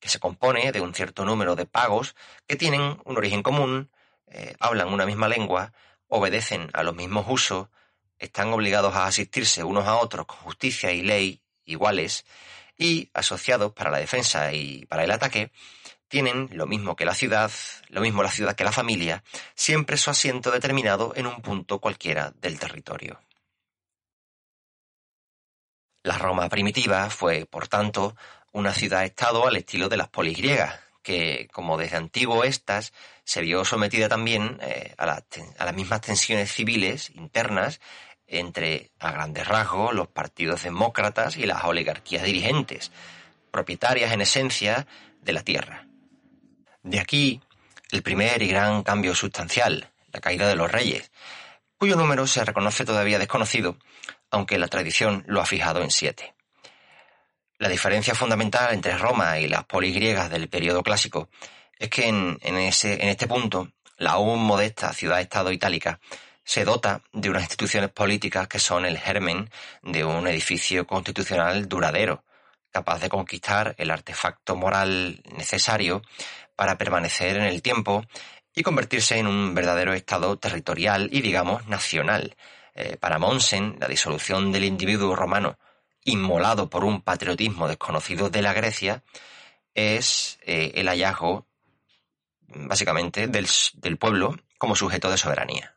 que 0.00 0.08
se 0.08 0.20
compone 0.20 0.72
de 0.72 0.80
un 0.80 0.94
cierto 0.94 1.24
número 1.24 1.54
de 1.54 1.66
pagos 1.66 2.14
que 2.46 2.56
tienen 2.56 2.98
un 3.04 3.16
origen 3.16 3.42
común, 3.42 3.90
eh, 4.26 4.54
hablan 4.58 4.92
una 4.92 5.06
misma 5.06 5.28
lengua, 5.28 5.72
obedecen 6.08 6.70
a 6.72 6.82
los 6.82 6.94
mismos 6.94 7.26
usos, 7.28 7.68
están 8.18 8.52
obligados 8.52 8.94
a 8.94 9.06
asistirse 9.06 9.64
unos 9.64 9.86
a 9.86 9.96
otros 9.96 10.26
con 10.26 10.38
justicia 10.38 10.92
y 10.92 11.02
ley 11.02 11.40
iguales 11.64 12.24
y 12.78 13.10
asociados 13.14 13.72
para 13.72 13.90
la 13.90 13.98
defensa 13.98 14.52
y 14.52 14.84
para 14.86 15.04
el 15.04 15.10
ataque, 15.10 15.50
tienen 16.08 16.48
lo 16.52 16.66
mismo 16.66 16.94
que 16.94 17.04
la 17.04 17.14
ciudad, 17.14 17.50
lo 17.88 18.00
mismo 18.00 18.22
la 18.22 18.30
ciudad 18.30 18.54
que 18.54 18.64
la 18.64 18.72
familia, 18.72 19.24
siempre 19.54 19.96
su 19.96 20.10
asiento 20.10 20.50
determinado 20.50 21.12
en 21.16 21.26
un 21.26 21.42
punto 21.42 21.80
cualquiera 21.80 22.32
del 22.40 22.58
territorio. 22.58 23.20
La 26.02 26.18
Roma 26.18 26.48
primitiva 26.48 27.10
fue, 27.10 27.46
por 27.46 27.66
tanto, 27.66 28.14
una 28.52 28.72
ciudad-estado 28.72 29.46
al 29.46 29.56
estilo 29.56 29.88
de 29.88 29.96
las 29.96 30.08
polis 30.08 30.38
griegas, 30.38 30.78
que, 31.06 31.48
como 31.52 31.76
desde 31.76 31.98
antiguo 31.98 32.42
estas, 32.42 32.92
se 33.22 33.40
vio 33.40 33.64
sometida 33.64 34.08
también 34.08 34.58
eh, 34.60 34.92
a, 34.98 35.06
las 35.06 35.72
mismas 35.72 36.00
tensiones 36.00 36.50
civiles 36.52 37.12
internas 37.14 37.80
entre, 38.26 38.90
a 38.98 39.12
grandes 39.12 39.46
rasgos, 39.46 39.94
los 39.94 40.08
partidos 40.08 40.64
demócratas 40.64 41.36
y 41.36 41.46
las 41.46 41.62
oligarquías 41.62 42.24
dirigentes, 42.24 42.90
propietarias 43.52 44.12
en 44.12 44.22
esencia 44.22 44.88
de 45.20 45.32
la 45.32 45.44
tierra. 45.44 45.86
De 46.82 46.98
aquí 46.98 47.40
el 47.92 48.02
primer 48.02 48.42
y 48.42 48.48
gran 48.48 48.82
cambio 48.82 49.14
sustancial, 49.14 49.92
la 50.12 50.20
caída 50.20 50.48
de 50.48 50.56
los 50.56 50.72
reyes, 50.72 51.12
cuyo 51.78 51.94
número 51.94 52.26
se 52.26 52.44
reconoce 52.44 52.84
todavía 52.84 53.20
desconocido, 53.20 53.78
aunque 54.32 54.58
la 54.58 54.66
tradición 54.66 55.22
lo 55.28 55.40
ha 55.40 55.46
fijado 55.46 55.84
en 55.84 55.92
siete. 55.92 56.35
La 57.58 57.70
diferencia 57.70 58.14
fundamental 58.14 58.74
entre 58.74 58.98
Roma 58.98 59.38
y 59.38 59.48
las 59.48 59.64
polis 59.64 59.94
griegas 59.94 60.28
del 60.28 60.48
periodo 60.48 60.82
clásico 60.82 61.30
es 61.78 61.88
que 61.88 62.06
en, 62.06 62.38
ese, 62.42 63.02
en 63.02 63.08
este 63.08 63.26
punto 63.26 63.70
la 63.96 64.12
aún 64.12 64.40
modesta 64.40 64.92
ciudad-estado 64.92 65.50
itálica 65.50 65.98
se 66.44 66.64
dota 66.64 67.00
de 67.14 67.30
unas 67.30 67.44
instituciones 67.44 67.90
políticas 67.90 68.46
que 68.46 68.58
son 68.58 68.84
el 68.84 68.98
germen 68.98 69.50
de 69.82 70.04
un 70.04 70.28
edificio 70.28 70.86
constitucional 70.86 71.66
duradero, 71.66 72.24
capaz 72.70 73.00
de 73.00 73.08
conquistar 73.08 73.74
el 73.78 73.90
artefacto 73.90 74.54
moral 74.54 75.22
necesario 75.34 76.02
para 76.56 76.76
permanecer 76.76 77.38
en 77.38 77.44
el 77.44 77.62
tiempo 77.62 78.04
y 78.54 78.62
convertirse 78.62 79.18
en 79.18 79.26
un 79.26 79.54
verdadero 79.54 79.94
Estado 79.94 80.36
territorial 80.38 81.08
y, 81.10 81.22
digamos, 81.22 81.66
nacional. 81.68 82.36
Eh, 82.74 82.98
para 82.98 83.18
Monsen, 83.18 83.76
la 83.80 83.88
disolución 83.88 84.52
del 84.52 84.64
individuo 84.64 85.16
romano, 85.16 85.58
inmolado 86.06 86.70
por 86.70 86.84
un 86.84 87.02
patriotismo 87.02 87.68
desconocido 87.68 88.30
de 88.30 88.40
la 88.40 88.54
Grecia, 88.54 89.04
es 89.74 90.38
eh, 90.42 90.72
el 90.76 90.88
hallazgo, 90.88 91.46
básicamente, 92.48 93.28
del 93.28 93.98
pueblo 93.98 94.34
como 94.56 94.74
sujeto 94.74 95.10
de 95.10 95.18
soberanía. 95.18 95.75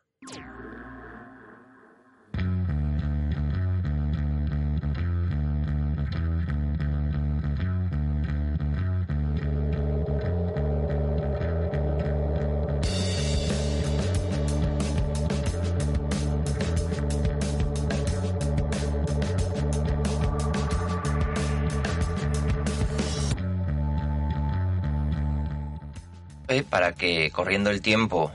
Para 26.68 26.92
que, 26.92 27.30
corriendo 27.30 27.70
el 27.70 27.80
tiempo, 27.80 28.32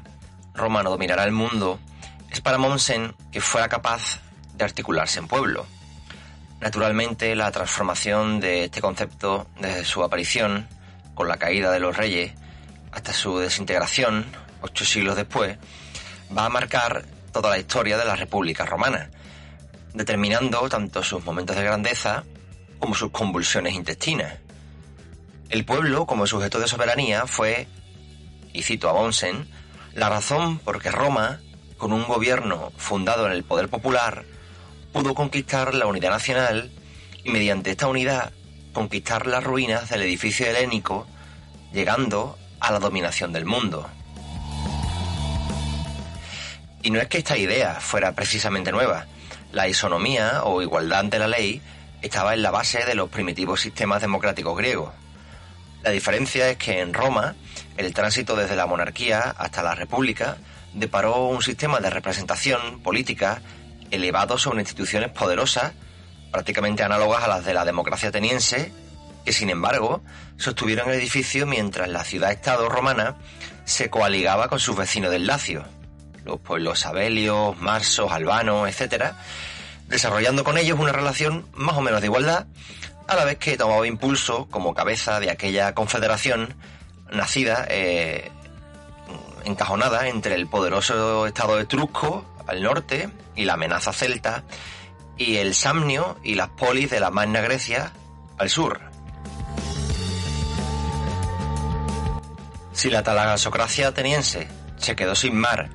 Roma 0.53 0.83
no 0.83 0.89
dominara 0.89 1.25
el 1.25 1.31
mundo, 1.31 1.79
es 2.31 2.41
para 2.41 2.57
Monsen 2.57 3.13
que 3.31 3.41
fuera 3.41 3.67
capaz 3.67 4.21
de 4.53 4.63
articularse 4.63 5.19
en 5.19 5.27
pueblo. 5.27 5.65
Naturalmente, 6.61 7.35
la 7.35 7.51
transformación 7.51 8.39
de 8.39 8.65
este 8.65 8.81
concepto 8.81 9.47
desde 9.59 9.83
su 9.83 10.03
aparición, 10.03 10.67
con 11.13 11.27
la 11.27 11.37
caída 11.37 11.71
de 11.71 11.79
los 11.79 11.95
reyes, 11.95 12.33
hasta 12.91 13.11
su 13.11 13.37
desintegración, 13.37 14.25
ocho 14.61 14.85
siglos 14.85 15.17
después, 15.17 15.57
va 16.35 16.45
a 16.45 16.49
marcar 16.49 17.03
toda 17.33 17.49
la 17.49 17.57
historia 17.59 17.97
de 17.97 18.05
la 18.05 18.15
República 18.15 18.65
Romana, 18.65 19.09
determinando 19.93 20.67
tanto 20.69 21.03
sus 21.03 21.23
momentos 21.25 21.57
de 21.57 21.63
grandeza 21.63 22.23
como 22.79 22.95
sus 22.95 23.11
convulsiones 23.11 23.73
intestinas. 23.73 24.35
El 25.49 25.65
pueblo, 25.65 26.05
como 26.05 26.25
sujeto 26.25 26.59
de 26.59 26.67
soberanía, 26.67 27.27
fue 27.27 27.67
y 28.55 28.63
cito 28.63 28.89
a 28.89 28.93
Bonsen, 28.93 29.47
la 29.93 30.09
razón 30.09 30.59
por 30.59 30.81
que 30.81 30.89
Roma, 30.89 31.41
con 31.77 31.91
un 31.91 32.05
gobierno 32.05 32.71
fundado 32.77 33.27
en 33.27 33.33
el 33.33 33.43
poder 33.43 33.69
popular, 33.69 34.23
pudo 34.93 35.13
conquistar 35.13 35.75
la 35.75 35.87
unidad 35.87 36.09
nacional 36.09 36.71
y 37.23 37.31
mediante 37.31 37.71
esta 37.71 37.87
unidad 37.87 38.31
conquistar 38.71 39.27
las 39.27 39.43
ruinas 39.43 39.89
del 39.89 40.03
edificio 40.03 40.47
helénico, 40.47 41.05
llegando 41.73 42.37
a 42.59 42.71
la 42.71 42.79
dominación 42.79 43.33
del 43.33 43.45
mundo. 43.45 43.89
Y 46.81 46.91
no 46.91 47.01
es 47.01 47.07
que 47.07 47.17
esta 47.17 47.37
idea 47.37 47.75
fuera 47.79 48.13
precisamente 48.13 48.71
nueva. 48.71 49.05
La 49.51 49.67
isonomía 49.67 50.43
o 50.43 50.61
igualdad 50.61 50.99
ante 50.99 51.19
la 51.19 51.27
ley 51.27 51.61
estaba 52.01 52.33
en 52.33 52.41
la 52.41 52.51
base 52.51 52.85
de 52.85 52.95
los 52.95 53.09
primitivos 53.09 53.61
sistemas 53.61 54.01
democráticos 54.01 54.57
griegos. 54.57 54.91
La 55.83 55.91
diferencia 55.91 56.49
es 56.49 56.57
que 56.57 56.79
en 56.79 56.93
Roma 56.93 57.35
el 57.77 57.93
tránsito 57.93 58.35
desde 58.35 58.55
la 58.55 58.65
monarquía 58.65 59.35
hasta 59.37 59.63
la 59.63 59.75
república 59.75 60.37
deparó 60.73 61.27
un 61.27 61.41
sistema 61.41 61.79
de 61.79 61.89
representación 61.89 62.81
política 62.81 63.41
elevado 63.91 64.37
sobre 64.37 64.61
instituciones 64.61 65.09
poderosas, 65.11 65.73
prácticamente 66.31 66.83
análogas 66.83 67.23
a 67.23 67.27
las 67.27 67.45
de 67.45 67.53
la 67.53 67.65
democracia 67.65 68.09
ateniense, 68.09 68.73
que 69.23 69.33
sin 69.33 69.49
embargo 69.49 70.03
sostuvieron 70.37 70.89
el 70.89 70.95
edificio 70.95 71.45
mientras 71.45 71.89
la 71.89 72.03
ciudad-estado 72.03 72.69
romana 72.69 73.15
se 73.63 73.89
coaligaba 73.89 74.47
con 74.47 74.59
sus 74.59 74.75
vecinos 74.75 75.11
del 75.11 75.27
Lacio, 75.27 75.65
los 76.23 76.39
pueblos 76.39 76.79
sabelios, 76.79 77.57
marsos, 77.57 78.11
albanos, 78.11 78.69
etc., 78.69 79.13
desarrollando 79.87 80.43
con 80.43 80.57
ellos 80.57 80.79
una 80.79 80.91
relación 80.91 81.47
más 81.53 81.77
o 81.77 81.81
menos 81.81 82.01
de 82.01 82.07
igualdad, 82.07 82.47
a 83.07 83.15
la 83.15 83.25
vez 83.25 83.37
que 83.37 83.57
tomaba 83.57 83.87
impulso 83.87 84.47
como 84.49 84.73
cabeza 84.73 85.19
de 85.19 85.29
aquella 85.29 85.73
confederación 85.73 86.55
nacida 87.11 87.65
eh, 87.69 88.31
encajonada 89.43 90.07
entre 90.07 90.35
el 90.35 90.47
poderoso 90.47 91.27
estado 91.27 91.59
etrusco 91.59 92.25
al 92.47 92.61
norte 92.61 93.09
y 93.35 93.45
la 93.45 93.53
amenaza 93.53 93.93
celta 93.93 94.43
y 95.17 95.37
el 95.37 95.53
Samnio 95.53 96.17
y 96.23 96.35
las 96.35 96.49
polis 96.49 96.89
de 96.89 96.99
la 96.99 97.11
Magna 97.11 97.41
Grecia 97.41 97.91
al 98.37 98.49
sur. 98.49 98.81
Si 102.73 102.89
la 102.89 103.03
talagasocracia 103.03 103.87
ateniense 103.87 104.47
se 104.77 104.95
quedó 104.95 105.15
sin 105.15 105.35
mar 105.35 105.69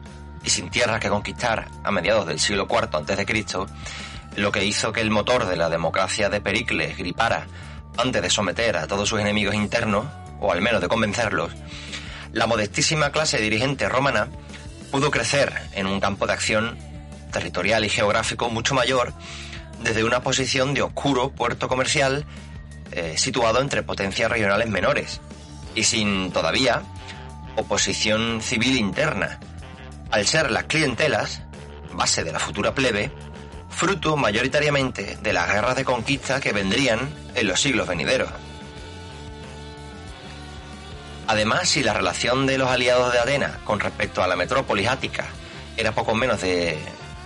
y 0.45 0.51
sin 0.51 0.71
tierra 0.71 1.01
que 1.01 1.09
conquistar 1.09 1.69
a 1.83 1.91
mediados 1.91 2.27
del 2.27 2.39
siglo 2.39 2.67
IV 2.69 2.89
a.C., 2.93 3.47
lo 4.37 4.53
que 4.53 4.65
hizo 4.65 4.93
que 4.93 5.01
el 5.01 5.11
motor 5.11 5.47
de 5.47 5.57
la 5.57 5.69
democracia 5.69 6.29
de 6.29 6.41
Pericles 6.41 6.97
gripara 6.97 7.47
antes 7.97 8.23
de 8.23 8.31
someter 8.31 8.77
a 8.77 8.87
todos 8.87 9.09
sus 9.09 9.21
enemigos 9.21 9.55
internos, 9.55 10.07
o 10.41 10.53
al 10.53 10.63
menos 10.63 10.81
de 10.81 10.89
convencerlos, 10.89 11.53
la 12.33 12.47
modestísima 12.47 13.11
clase 13.11 13.39
dirigente 13.39 13.89
romana 13.89 14.29
pudo 14.91 15.11
crecer 15.11 15.53
en 15.73 15.87
un 15.87 16.01
campo 16.01 16.27
de 16.27 16.33
acción 16.33 16.79
territorial 17.33 17.85
y 17.85 17.89
geográfico 17.89 18.51
mucho 18.51 18.75
mayor 18.75 19.13
desde 19.83 20.05
una 20.05 20.23
posición 20.23 20.75
de 20.75 20.83
oscuro 20.83 21.31
puerto 21.31 21.69
comercial 21.69 22.27
eh, 22.93 23.15
situado 23.17 23.61
entre 23.61 23.83
potencias 23.83 24.31
regionales 24.31 24.69
menores 24.69 25.21
y 25.75 25.85
sin 25.85 26.33
todavía 26.33 26.83
oposición 27.57 28.41
civil 28.41 28.77
interna, 28.77 29.39
al 30.11 30.27
ser 30.27 30.51
las 30.51 30.65
clientelas, 30.65 31.43
base 31.93 32.25
de 32.25 32.33
la 32.33 32.39
futura 32.39 32.75
plebe, 32.75 33.13
fruto 33.69 34.17
mayoritariamente 34.17 35.19
de 35.23 35.33
las 35.33 35.49
guerras 35.53 35.77
de 35.77 35.85
conquista 35.85 36.41
que 36.41 36.53
vendrían 36.53 37.15
en 37.35 37.47
los 37.47 37.61
siglos 37.61 37.87
venideros. 37.87 38.31
Además, 41.31 41.69
si 41.69 41.85
la 41.85 41.95
relación 41.95 42.45
de 42.45 42.59
los 42.59 42.69
aliados 42.69 43.13
de 43.13 43.21
Atenas 43.21 43.59
con 43.59 43.79
respecto 43.79 44.21
a 44.21 44.27
la 44.27 44.35
metrópolis 44.35 44.89
ática 44.89 45.29
era 45.77 45.93
poco 45.93 46.13
menos 46.13 46.41
de, 46.41 46.77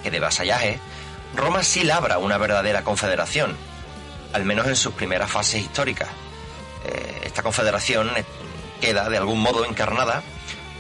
que 0.03 0.11
de 0.11 0.21
vasallaje, 0.21 0.79
Roma 1.35 1.63
sí 1.63 1.85
labra 1.85 2.19
una 2.19 2.37
verdadera 2.37 2.85
confederación, 2.85 3.57
al 4.35 4.45
menos 4.45 4.67
en 4.67 4.77
sus 4.77 4.93
primeras 4.93 5.31
fases 5.31 5.63
históricas. 5.63 6.11
Eh, 6.85 7.23
esta 7.25 7.43
confederación 7.43 8.11
queda 8.79 9.09
de 9.09 9.17
algún 9.17 9.41
modo 9.41 9.65
encarnada 9.65 10.23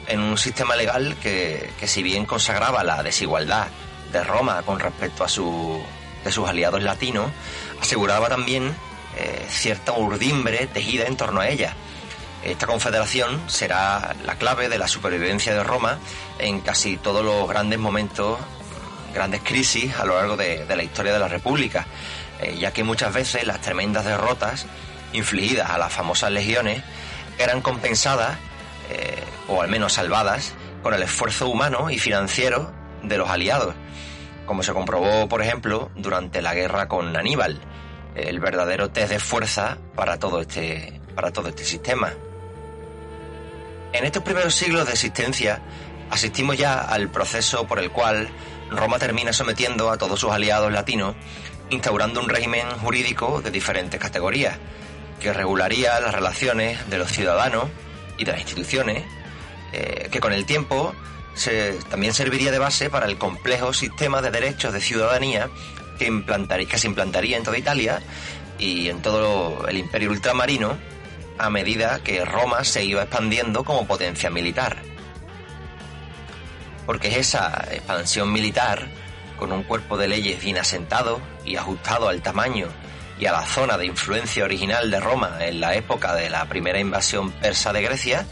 en 0.06 0.20
un 0.20 0.36
sistema 0.36 0.76
legal 0.76 1.16
que, 1.22 1.72
si 1.86 2.02
bien 2.02 2.26
consagraba 2.26 2.84
la 2.84 3.02
desigualdad 3.02 3.68
de 4.12 4.22
Roma 4.22 4.60
con 4.66 4.80
respecto 4.80 5.24
a 5.24 5.30
su, 5.30 5.82
de 6.22 6.30
sus 6.30 6.46
aliados 6.46 6.82
latinos, 6.82 7.30
aseguraba 7.80 8.28
también 8.28 8.76
eh, 9.16 9.46
cierta 9.48 9.92
urdimbre 9.92 10.66
tejida 10.66 11.06
en 11.06 11.16
torno 11.16 11.40
a 11.40 11.48
ella 11.48 11.74
esta 12.44 12.66
confederación 12.66 13.48
será 13.48 14.14
la 14.24 14.36
clave 14.36 14.68
de 14.68 14.78
la 14.78 14.86
supervivencia 14.86 15.54
de 15.54 15.64
Roma 15.64 15.98
en 16.38 16.60
casi 16.60 16.98
todos 16.98 17.24
los 17.24 17.48
grandes 17.48 17.78
momentos, 17.78 18.38
grandes 19.14 19.40
crisis 19.42 19.94
a 19.96 20.04
lo 20.04 20.16
largo 20.16 20.36
de, 20.36 20.66
la 20.68 20.82
historia 20.82 21.12
de 21.12 21.18
la 21.18 21.28
República, 21.28 21.86
eh, 22.40 22.56
ya 22.58 22.72
que 22.72 22.84
muchas 22.84 23.14
veces 23.14 23.46
las 23.46 23.60
tremendas 23.60 24.04
derrotas 24.04 24.66
infligidas 25.12 25.70
a 25.70 25.78
las 25.78 25.92
famosas 25.92 26.30
legiones 26.30 26.82
eran 27.38 27.62
compensadas, 27.62 28.36
eh, 28.90 29.22
o 29.48 29.62
al 29.62 29.68
menos 29.68 29.94
salvadas, 29.94 30.52
con 30.82 30.92
el 30.92 31.02
esfuerzo 31.02 31.48
humano 31.48 31.90
y 31.90 31.98
financiero 31.98 32.72
de 33.02 33.16
los 33.16 33.30
aliados, 33.30 33.74
como 34.44 34.62
se 34.62 34.74
comprobó, 34.74 35.28
por 35.28 35.40
ejemplo, 35.40 35.90
durante 35.96 36.42
la 36.42 36.54
guerra 36.54 36.88
con 36.88 37.16
Aníbal, 37.16 37.58
el 38.14 38.38
verdadero 38.38 38.90
test 38.90 39.10
de 39.10 39.18
fuerza 39.18 39.78
para 39.96 40.18
todo 40.18 40.42
este, 40.42 41.00
para 41.14 41.32
todo 41.32 41.48
este 41.48 41.64
sistema. 41.64 42.12
En 43.94 44.04
estos 44.04 44.24
primeros 44.24 44.56
siglos 44.56 44.86
de 44.86 44.92
existencia 44.92 45.60
asistimos 46.10 46.58
ya 46.58 46.80
al 46.80 47.10
proceso 47.10 47.64
por 47.68 47.78
el 47.78 47.92
cual 47.92 48.28
Roma 48.68 48.98
termina 48.98 49.32
sometiendo 49.32 49.88
a 49.88 49.96
todos 49.96 50.18
sus 50.18 50.32
aliados 50.32 50.72
latinos, 50.72 51.14
instaurando 51.70 52.20
un 52.20 52.28
régimen 52.28 52.68
jurídico 52.80 53.40
de 53.40 53.52
diferentes 53.52 54.00
categorías, 54.00 54.58
que 55.20 55.32
regularía 55.32 56.00
las 56.00 56.12
relaciones 56.12 56.90
de 56.90 56.98
los 56.98 57.12
ciudadanos 57.12 57.66
y 58.18 58.24
de 58.24 58.32
las 58.32 58.40
instituciones, 58.40 59.04
eh, 59.72 60.08
que 60.10 60.18
con 60.18 60.32
el 60.32 60.44
tiempo 60.44 60.92
también 61.88 62.14
serviría 62.14 62.50
de 62.50 62.58
base 62.58 62.90
para 62.90 63.06
el 63.06 63.16
complejo 63.16 63.72
sistema 63.72 64.20
de 64.22 64.32
derechos 64.32 64.72
de 64.72 64.80
ciudadanía 64.80 65.50
que, 66.00 66.66
que 66.68 66.78
se 66.78 66.88
implantaría 66.88 67.36
en 67.36 67.44
toda 67.44 67.58
Italia 67.58 68.02
y 68.58 68.88
en 68.88 69.02
todo 69.02 69.68
el 69.68 69.78
imperio 69.78 70.10
ultramarino 70.10 70.93
a 71.38 71.50
medida 71.50 72.00
que 72.02 72.24
Roma 72.24 72.64
se 72.64 72.84
iba 72.84 73.02
expandiendo 73.02 73.64
como 73.64 73.86
potencia 73.86 74.30
militar. 74.30 74.82
Porque 76.86 77.08
es 77.08 77.16
esa 77.16 77.66
expansión 77.70 78.32
militar, 78.32 78.88
con 79.38 79.52
un 79.52 79.64
cuerpo 79.64 79.96
de 79.96 80.08
leyes 80.08 80.40
bien 80.40 80.58
asentado 80.58 81.20
y 81.44 81.56
ajustado 81.56 82.08
al 82.08 82.22
tamaño 82.22 82.68
y 83.18 83.26
a 83.26 83.32
la 83.32 83.46
zona 83.46 83.78
de 83.78 83.86
influencia 83.86 84.44
original 84.44 84.90
de 84.90 85.00
Roma 85.00 85.38
en 85.40 85.60
la 85.60 85.74
época 85.74 86.14
de 86.14 86.30
la 86.30 86.46
primera 86.46 86.78
invasión 86.78 87.32
persa 87.32 87.72
de 87.72 87.82
Grecia, 87.82 88.26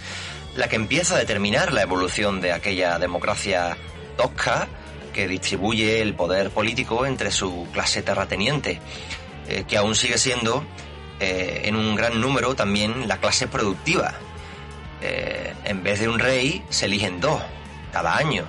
la 0.56 0.68
que 0.68 0.76
empieza 0.76 1.14
a 1.14 1.18
determinar 1.18 1.72
la 1.72 1.82
evolución 1.82 2.40
de 2.40 2.52
aquella 2.52 2.98
democracia 2.98 3.76
tosca 4.16 4.68
que 5.12 5.28
distribuye 5.28 6.00
el 6.02 6.14
poder 6.14 6.50
político 6.50 7.06
entre 7.06 7.30
su 7.30 7.68
clase 7.72 8.02
terrateniente, 8.02 8.80
eh, 9.48 9.64
que 9.66 9.76
aún 9.76 9.94
sigue 9.94 10.18
siendo 10.18 10.64
eh, 11.24 11.68
en 11.68 11.76
un 11.76 11.94
gran 11.94 12.20
número 12.20 12.56
también 12.56 13.06
la 13.06 13.18
clase 13.18 13.46
productiva. 13.46 14.12
Eh, 15.00 15.54
en 15.62 15.84
vez 15.84 16.00
de 16.00 16.08
un 16.08 16.18
rey 16.18 16.64
se 16.68 16.86
eligen 16.86 17.20
dos 17.20 17.40
cada 17.92 18.16
año, 18.16 18.44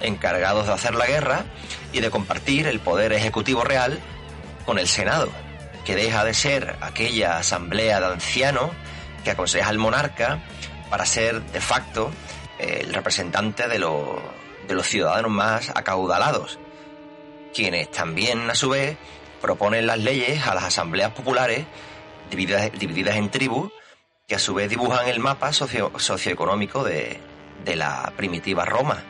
encargados 0.00 0.66
de 0.66 0.72
hacer 0.72 0.96
la 0.96 1.06
guerra 1.06 1.44
y 1.92 2.00
de 2.00 2.10
compartir 2.10 2.66
el 2.66 2.80
poder 2.80 3.12
ejecutivo 3.12 3.62
real 3.62 4.00
con 4.64 4.80
el 4.80 4.88
Senado, 4.88 5.28
que 5.84 5.94
deja 5.94 6.24
de 6.24 6.34
ser 6.34 6.74
aquella 6.80 7.38
asamblea 7.38 8.00
de 8.00 8.06
ancianos 8.06 8.72
que 9.22 9.30
aconseja 9.30 9.68
al 9.68 9.78
monarca 9.78 10.40
para 10.90 11.06
ser 11.06 11.40
de 11.52 11.60
facto 11.60 12.10
el 12.58 12.92
representante 12.92 13.68
de, 13.68 13.78
de 13.78 14.74
los 14.74 14.86
ciudadanos 14.88 15.30
más 15.30 15.70
acaudalados, 15.76 16.58
quienes 17.54 17.88
también 17.92 18.50
a 18.50 18.56
su 18.56 18.70
vez 18.70 18.96
proponen 19.40 19.86
las 19.86 20.00
leyes 20.00 20.44
a 20.44 20.56
las 20.56 20.64
asambleas 20.64 21.12
populares 21.12 21.66
divididas, 22.30 23.16
en 23.16 23.30
tribus 23.30 23.72
que 24.26 24.34
a 24.34 24.38
su 24.38 24.54
vez 24.54 24.68
dibujan 24.68 25.08
el 25.08 25.20
mapa 25.20 25.52
socio, 25.52 25.92
socioeconómico 25.98 26.82
de 26.84 27.20
la 27.64 28.12
primitiva 28.16 28.64
Roma. 28.64 29.02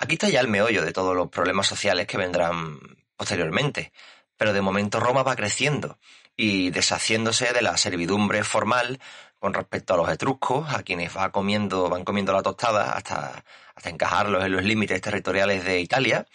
Aquí 0.00 0.14
está 0.14 0.28
ya 0.28 0.40
el 0.40 0.48
meollo 0.48 0.84
de 0.84 0.92
todos 0.92 1.14
los 1.14 1.28
problemas 1.28 1.66
sociales 1.66 2.06
que 2.06 2.16
vendrán 2.16 2.78
posteriormente, 3.16 3.92
pero 4.38 4.54
de 4.54 4.62
momento 4.62 5.00
Roma 5.00 5.22
va 5.22 5.36
creciendo 5.36 5.98
y 6.36 6.70
deshaciéndose 6.70 7.52
de 7.52 7.60
la 7.60 7.76
servidumbre 7.76 8.44
formal 8.44 9.00
con 9.38 9.52
respecto 9.52 9.94
a 9.94 9.96
los 9.96 10.08
etruscos, 10.08 10.72
a 10.72 10.82
quienes 10.82 11.14
va 11.16 11.30
comiendo, 11.30 11.90
van 11.90 12.04
comiendo 12.04 12.32
la 12.32 12.42
tostada 12.42 12.92
hasta, 12.92 13.44
hasta 13.74 13.90
encajarlos 13.90 14.44
en 14.44 14.52
los 14.52 14.64
límites 14.64 15.00
territoriales 15.00 15.64
de 15.64 15.80
Italia, 15.80 16.26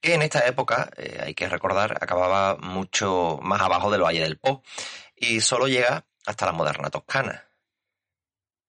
que 0.00 0.14
en 0.14 0.22
esta 0.22 0.46
época, 0.46 0.90
eh, 0.96 1.20
hay 1.24 1.34
que 1.34 1.48
recordar, 1.48 1.98
acababa 2.00 2.56
mucho 2.56 3.38
más 3.42 3.60
abajo 3.60 3.90
del 3.90 4.02
Valle 4.02 4.20
del 4.20 4.38
Po 4.38 4.62
y 5.14 5.40
solo 5.40 5.68
llega 5.68 6.04
hasta 6.26 6.46
la 6.46 6.52
moderna 6.52 6.90
Toscana. 6.90 7.44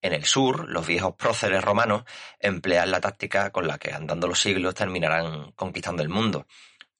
En 0.00 0.12
el 0.12 0.24
sur, 0.24 0.68
los 0.68 0.86
viejos 0.86 1.14
próceres 1.16 1.62
romanos 1.62 2.04
emplean 2.38 2.90
la 2.90 3.00
táctica 3.00 3.50
con 3.50 3.66
la 3.66 3.78
que 3.78 3.92
andando 3.92 4.28
los 4.28 4.40
siglos 4.40 4.74
terminarán 4.74 5.52
conquistando 5.52 6.02
el 6.02 6.08
mundo. 6.08 6.46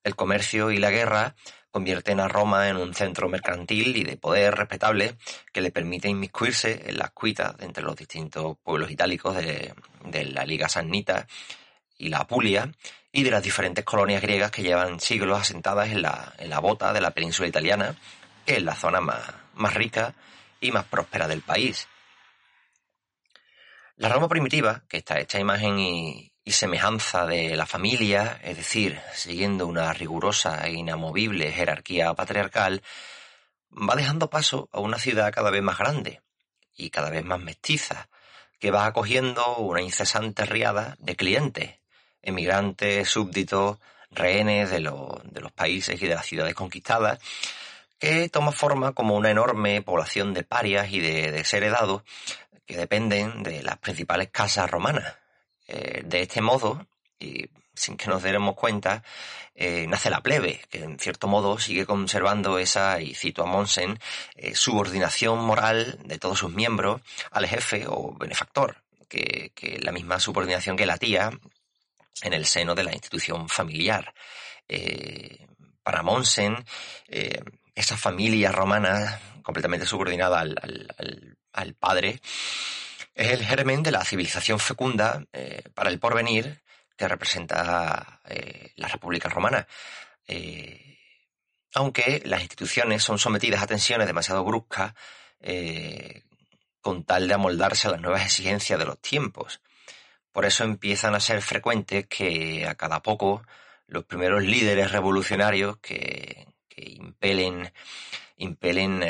El 0.03 0.17
comercio 0.17 0.71
y 0.71 0.79
la 0.79 0.91
guerra 0.91 1.37
convierten 1.71 2.21
a 2.21 2.29
Roma 2.29 2.69
en 2.69 2.77
un 2.77 2.95
centro 2.95 3.29
mercantil 3.29 3.97
y 3.97 4.05
de 4.05 4.17
poder 4.17 4.55
respetable 4.55 5.17
que 5.53 5.61
le 5.61 5.71
permite 5.71 6.09
inmiscuirse 6.09 6.83
en 6.87 6.99
las 6.99 7.11
cuitas 7.11 7.55
entre 7.61 7.83
los 7.83 7.97
distintos 7.97 8.57
pueblos 8.63 8.91
itálicos 8.91 9.37
de, 9.37 9.75
la 10.33 10.45
Liga 10.45 10.69
Sannita 10.69 11.27
y 11.97 12.09
la 12.09 12.19
Apulia 12.19 12.71
y 13.13 13.23
de 13.23 13.31
las 13.31 13.43
diferentes 13.43 13.85
colonias 13.85 14.23
griegas 14.23 14.51
que 14.51 14.63
llevan 14.63 15.01
siglos 15.01 15.41
asentadas 15.41 15.91
en 15.91 16.03
la, 16.03 16.33
en 16.39 16.51
la 16.51 16.61
bota 16.61 16.93
de 16.93 17.01
la 17.01 17.11
península 17.11 17.49
italiana, 17.49 17.95
que 18.45 18.57
es 18.57 18.63
la 18.63 18.75
zona 18.75 19.01
más, 19.01 19.23
más 19.55 19.75
rica 19.75 20.15
y 20.61 20.73
más 20.73 20.85
próspera 20.85 21.29
del 21.29 21.43
país. 21.43 21.89
La 23.97 24.09
Roma 24.09 24.29
primitiva, 24.29 24.85
que 24.89 24.99
está 24.99 25.19
hecha 25.19 25.41
imagen 25.41 25.79
y, 25.81 26.28
semejanza 26.53 27.27
de 27.27 27.57
la 27.57 27.67
familia, 27.67 28.41
es 28.43 28.57
decir, 28.57 29.01
siguiendo 29.15 29.67
una 29.67 29.93
rigurosa 29.93 30.67
e 30.67 30.73
inamovible 30.73 31.53
jerarquía 31.53 32.15
patriarcal, 32.15 32.83
va 33.71 33.95
dejando 33.97 34.31
paso 34.31 34.69
a 34.73 34.81
una 34.81 34.99
ciudad 34.99 35.33
cada 35.33 35.51
vez 35.51 35.63
más 35.63 35.79
grande 35.79 36.23
y 36.77 36.91
cada 36.91 37.11
vez 37.11 37.25
más 37.25 37.41
mestiza, 37.41 38.09
que 38.59 38.71
va 38.71 38.87
acogiendo 38.87 39.57
una 39.59 39.83
incesante 39.83 40.45
riada 40.45 40.97
de 40.99 41.17
clientes, 41.17 41.77
emigrantes, 42.23 43.09
súbditos, 43.09 43.79
rehenes 44.11 44.71
de, 44.71 44.79
de 44.79 45.41
los 45.41 45.53
países 45.53 46.01
y 46.01 46.07
de 46.07 46.15
las 46.15 46.27
ciudades 46.27 46.55
conquistadas, 46.55 47.19
que 47.99 48.29
toma 48.29 48.53
forma 48.53 48.93
como 48.93 49.17
una 49.17 49.31
enorme 49.31 49.83
población 49.83 50.33
de 50.35 50.45
parias 50.45 50.91
y 50.91 51.01
de 51.01 51.33
desheredados 51.33 52.03
que 52.65 52.77
dependen 52.77 53.43
de 53.43 53.63
las 53.63 53.79
principales 53.79 54.29
casas 54.31 54.71
romanas. 54.71 55.17
Eh, 55.69 56.03
de 56.05 56.23
este 56.23 56.41
modo, 56.41 56.87
y 57.19 57.47
sin 57.75 57.97
que 57.97 58.09
nos 58.09 58.23
demos 58.23 58.55
cuenta, 58.57 59.03
eh, 59.55 59.87
nace 59.87 60.11
la 60.11 60.23
plebe, 60.23 60.61
que 60.71 60.83
en 60.83 60.99
cierto 60.99 61.29
modo 61.29 61.59
sigue 61.59 61.87
conservando 61.87 62.59
esa, 62.59 63.01
y 63.01 63.15
cito 63.15 63.43
a 63.43 63.47
Monsen, 63.47 63.99
eh, 64.35 64.55
subordinación 64.55 65.41
moral 65.45 65.99
de 66.05 66.19
todos 66.19 66.39
sus 66.39 66.53
miembros 66.53 67.03
al 67.31 67.47
jefe 67.47 67.85
o 67.87 68.15
benefactor, 68.15 68.83
que, 69.09 69.53
que 69.55 69.79
la 69.81 69.93
misma 69.93 70.19
subordinación 70.21 70.77
que 70.77 70.87
la 70.87 70.99
tía 70.99 71.31
en 72.23 72.33
el 72.33 72.47
seno 72.47 72.75
de 72.75 72.85
la 72.85 72.93
institución 72.93 73.49
familiar. 73.49 74.13
para 75.83 76.03
Monsen, 76.03 76.65
esa 77.75 77.97
familia 77.97 78.53
romana 78.53 79.19
completamente 79.43 79.87
subordinada 79.87 80.41
al 80.41 81.37
al 81.59 81.75
padre, 81.75 82.21
es 83.19 83.33
el 83.33 83.45
germen 83.45 83.83
de 83.83 83.91
la 83.91 84.05
civilización 84.05 84.61
fecunda 84.61 85.25
eh, 85.33 85.65
para 85.75 85.91
el 85.91 85.99
porvenir 85.99 86.63
que 86.97 87.09
representa 87.09 88.21
eh, 88.25 88.73
la 88.77 88.87
República 88.87 89.29
Romana. 89.29 89.67
Eh, 90.29 90.99
aunque 91.75 92.23
las 92.25 92.43
instituciones 92.43 93.03
son 93.03 93.19
sometidas 93.19 93.61
a 93.61 93.67
tensiones 93.67 94.07
demasiado 94.07 94.45
bruscas 94.45 94.95
con 96.81 97.05
tal 97.05 97.29
de 97.29 97.35
amoldarse 97.35 97.89
a 97.89 97.93
las 97.93 98.01
nuevas 98.01 98.25
exigencias 98.25 98.79
de 98.79 98.87
los 98.87 99.01
tiempos. 99.01 99.61
Por 100.33 100.45
eso 100.47 100.65
empiezan 100.65 101.15
a 101.15 101.21
ser 101.21 101.43
frecuentes 101.43 102.07
que 102.07 102.67
a 102.67 102.75
cada 102.75 103.03
poco 103.03 103.43
los 103.87 104.05
primeros 104.05 104.43
líderes 104.43 104.91
revolucionarios 104.91 105.79
que, 105.79 106.47
impelen, 106.77 107.73
impelen 108.37 109.05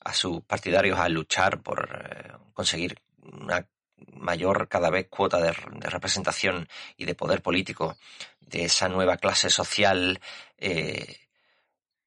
a 0.00 0.14
sus 0.14 0.42
partidarios 0.44 0.98
a 0.98 1.08
luchar 1.08 1.60
por 1.60 2.40
conseguir 2.54 3.03
una 3.32 3.66
mayor 4.12 4.68
cada 4.68 4.90
vez 4.90 5.06
cuota 5.08 5.40
de, 5.40 5.52
representación 5.52 6.68
y 6.96 7.04
de 7.04 7.14
poder 7.14 7.42
político 7.42 7.96
de 8.40 8.64
esa 8.64 8.88
nueva 8.88 9.16
clase 9.16 9.50
social 9.50 10.20
eh, 10.58 11.20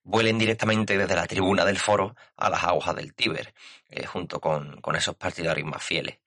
vuelen 0.03 0.37
directamente 0.37 0.97
desde 0.97 1.15
la 1.15 1.27
tribuna 1.27 1.65
del 1.65 1.79
foro 1.79 2.15
a 2.35 2.49
las 2.49 2.63
aguas 2.63 2.95
del 2.95 3.13
Tíber, 3.13 3.53
eh, 3.89 4.05
junto 4.05 4.39
con, 4.39 4.79
esos 4.95 5.15
partidarios 5.15 5.67
más 5.67 5.83
fieles. 5.83 6.19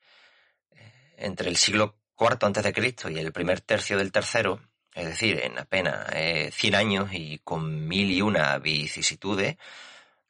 entre 1.16 1.48
el 1.48 1.56
siglo 1.56 1.96
IV 2.18 2.72
Cristo 2.72 3.08
y 3.10 3.18
el 3.18 3.32
primer 3.32 3.60
tercio 3.60 3.96
del 3.98 4.12
tercero, 4.12 4.60
es 4.94 5.06
decir, 5.06 5.40
en 5.42 5.58
apenas 5.58 6.06
100 6.52 6.74
años 6.74 7.10
y 7.12 7.38
con 7.38 7.86
mil 7.86 8.10
y 8.10 8.22
una 8.22 8.58
vicisitudes, 8.58 9.56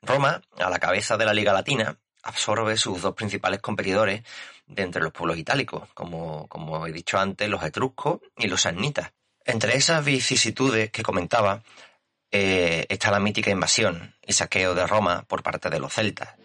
Roma, 0.03 0.42
a 0.59 0.70
la 0.70 0.79
cabeza 0.79 1.16
de 1.16 1.25
la 1.25 1.35
Liga 1.35 1.53
Latina, 1.53 1.99
absorbe 2.22 2.76
sus 2.76 3.02
dos 3.02 3.14
principales 3.14 3.61
competidores 3.61 4.22
de 4.66 4.83
entre 4.83 5.02
los 5.02 5.12
pueblos 5.12 5.38
itálicos, 5.38 5.88
como, 5.94 6.46
como 6.48 6.87
he 6.87 6.92
dicho 6.92 7.18
antes, 7.18 7.48
los 7.48 7.62
etruscos 7.62 8.20
y 8.37 8.46
los 8.46 8.62
samnitas. 8.62 9.12
Entre 9.44 9.76
esas 9.76 10.04
vicisitudes 10.04 10.90
que 10.90 11.02
comentaba 11.02 11.62
eh, 12.30 12.87
está 12.88 13.11
la 13.11 13.18
mítica 13.18 13.50
invasión 13.50 14.14
y 14.24 14.33
saqueo 14.33 14.74
de 14.74 14.87
Roma 14.87 15.24
por 15.26 15.42
parte 15.42 15.70
de 15.70 15.80
los 15.80 15.92
celtas, 15.92 16.37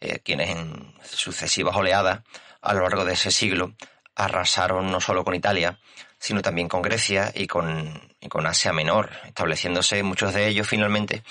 eh, 0.00 0.20
quienes 0.20 0.50
en 0.50 0.94
sucesivas 1.04 1.74
oleadas 1.74 2.20
a 2.60 2.74
lo 2.74 2.82
largo 2.82 3.04
de 3.04 3.14
ese 3.14 3.30
siglo 3.30 3.74
arrasaron 4.14 4.90
no 4.90 5.00
solo 5.00 5.24
con 5.24 5.34
Italia, 5.34 5.80
sino 6.18 6.42
también 6.42 6.68
con 6.68 6.82
Grecia 6.82 7.32
y 7.34 7.48
con, 7.48 8.12
con 8.28 8.46
Asia 8.46 8.72
Menor, 8.72 9.10
estableciéndose 9.24 10.02
muchos 10.04 10.32
de 10.32 10.46
ellos 10.46 10.68
finalmente 10.68 11.24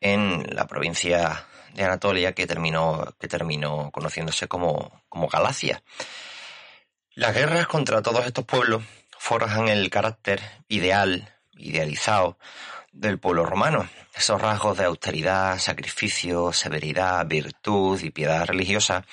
en 0.00 0.44
la 0.52 0.66
provincia 0.66 1.46
de 1.74 1.84
Anatolia 1.84 2.32
que 2.32 2.46
terminó, 2.46 3.14
que 3.18 3.28
terminó 3.28 3.90
conociéndose 3.90 4.48
como, 4.48 5.02
como 5.08 5.28
Galacia. 5.28 5.82
Las 7.14 7.34
guerras 7.34 7.66
contra 7.66 8.02
todos 8.02 8.26
estos 8.26 8.44
pueblos 8.44 8.82
forjan 9.18 9.68
el 9.68 9.90
carácter 9.90 10.40
ideal, 10.68 11.34
idealizado, 11.56 12.38
del 12.92 13.18
pueblo 13.18 13.44
romano. 13.46 13.88
Esos 14.14 14.40
rasgos 14.40 14.76
de 14.78 14.84
austeridad, 14.84 15.58
sacrificio, 15.58 16.52
severidad, 16.52 17.26
virtud 17.26 18.00
y 18.02 18.10
piedad 18.10 18.46
religiosa 18.46 19.04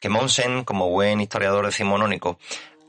que 0.00 0.08
Monsen, 0.08 0.64
como 0.64 0.90
buen 0.90 1.20
historiador 1.20 1.66
decimonónico, 1.66 2.38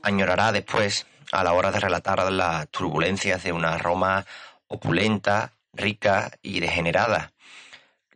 añorará 0.02 0.52
después 0.52 1.06
a 1.32 1.44
la 1.44 1.52
hora 1.52 1.70
de 1.70 1.80
relatar 1.80 2.30
las 2.32 2.68
turbulencias 2.68 3.42
de 3.42 3.52
una 3.52 3.76
Roma 3.78 4.24
opulenta, 4.66 5.52
rica 5.72 6.30
y 6.42 6.60
degenerada. 6.60 7.32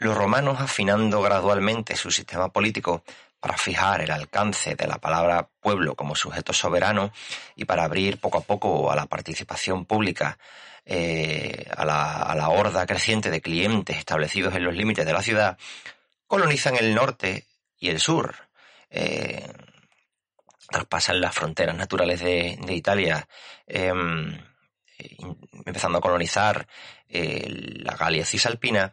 Los 0.02 0.16
romanos, 0.16 0.60
afinando 0.60 1.22
gradualmente 1.22 1.94
su 1.94 2.10
sistema 2.10 2.48
político 2.48 3.04
para 3.38 3.56
fijar 3.56 4.00
el 4.00 4.10
alcance 4.10 4.74
de 4.74 4.88
la 4.88 4.98
palabra 4.98 5.48
pueblo 5.60 5.94
como 5.94 6.16
sujeto 6.16 6.52
soberano 6.52 7.12
y 7.54 7.66
para 7.66 7.84
abrir 7.84 8.18
poco 8.18 8.38
a 8.38 8.40
poco 8.40 8.90
a 8.90 8.96
la 8.96 9.06
participación 9.06 9.84
pública 9.84 10.38
eh, 10.84 11.68
a, 11.76 11.84
la, 11.84 12.48
horda 12.48 12.84
creciente 12.84 13.30
de 13.30 13.40
clientes 13.40 13.96
establecidos 13.96 14.56
en 14.56 14.64
los 14.64 14.74
límites 14.74 15.06
de 15.06 15.12
la 15.12 15.22
ciudad, 15.22 15.56
colonizan 16.26 16.74
el 16.74 16.96
norte 16.96 17.46
y 17.78 17.88
el 17.88 18.00
sur. 18.00 18.34
Eh, 18.90 19.46
traspasan 20.68 21.20
las 21.20 21.32
fronteras 21.32 21.76
naturales 21.76 22.18
de, 22.18 22.58
Italia, 22.70 23.28
em, 23.68 24.36
empezando 25.64 25.98
a 25.98 26.00
colonizar 26.00 26.66
eh, 27.08 27.46
la 27.84 27.94
Galia 27.94 28.24
cisalpina, 28.24 28.92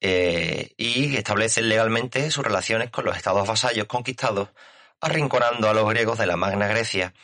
y 0.00 1.16
establecen 1.16 1.68
legalmente 1.68 2.30
sus 2.30 2.44
relaciones 2.44 2.90
con 2.90 3.04
los 3.04 3.16
estados 3.16 3.46
vasallos 3.46 3.86
conquistados, 3.86 4.48
arrinconando 5.00 5.68
a 5.68 5.74
los 5.74 5.88
griegos 5.88 6.18
de 6.18 6.26
la 6.26 6.36
Magna 6.36 6.68
Grecia 6.68 7.14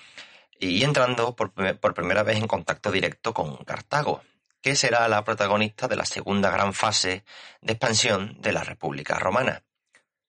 y 0.58 0.82
entrando 0.84 1.34
por, 1.34 1.52
primera 1.94 2.22
vez 2.22 2.38
en 2.38 2.46
contacto 2.46 2.90
directo 2.90 3.34
con 3.34 3.56
Cartago, 3.64 4.22
que 4.60 4.76
será 4.76 5.08
la 5.08 5.24
protagonista 5.24 5.88
de 5.88 5.96
la 5.96 6.06
segunda 6.06 6.50
gran 6.50 6.72
fase 6.72 7.24
de 7.60 7.72
expansión 7.72 8.40
de 8.40 8.52
la 8.52 8.64
República 8.64 9.18
Romana. 9.18 9.62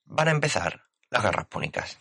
Van 0.06 0.28
a 0.28 0.32
empezar 0.32 0.84
las 1.10 1.24
guerras 1.24 1.48
púnicas. 1.48 1.98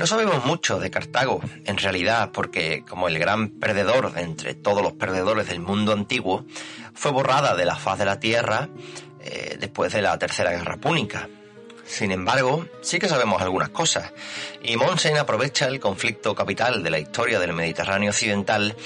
No 0.00 0.06
sabemos 0.06 0.46
mucho 0.46 0.78
de 0.78 0.90
Cartago, 0.90 1.42
en 1.66 1.76
realidad, 1.76 2.30
porque 2.32 2.84
como 2.88 3.08
el 3.08 3.18
gran 3.18 3.50
perdedor 3.50 4.14
de 4.14 4.22
entre 4.22 4.54
todos 4.54 4.82
los 4.82 4.94
perdedores 4.94 5.48
del 5.48 5.60
mundo 5.60 5.92
antiguo, 5.92 6.46
fue 6.94 7.10
borrada 7.10 7.54
de 7.54 7.66
la 7.66 7.76
faz 7.76 7.98
de 7.98 8.06
la 8.06 8.18
tierra 8.18 8.70
eh, 9.20 9.58
después 9.60 9.92
de 9.92 10.00
la 10.00 10.18
Tercera 10.18 10.52
Guerra 10.52 10.78
Púnica. 10.78 11.28
Sin 11.84 12.12
embargo, 12.12 12.66
sí 12.80 12.98
que 12.98 13.08
sabemos 13.08 13.42
algunas 13.42 13.68
cosas, 13.68 14.12
y 14.62 14.76
Monsen 14.76 15.18
aprovecha 15.18 15.66
el 15.66 15.80
conflicto 15.80 16.34
capital 16.34 16.82
de 16.82 16.90
la 16.90 16.98
historia 16.98 17.38
del 17.38 17.52
Mediterráneo 17.52 18.10
occidental 18.10 18.76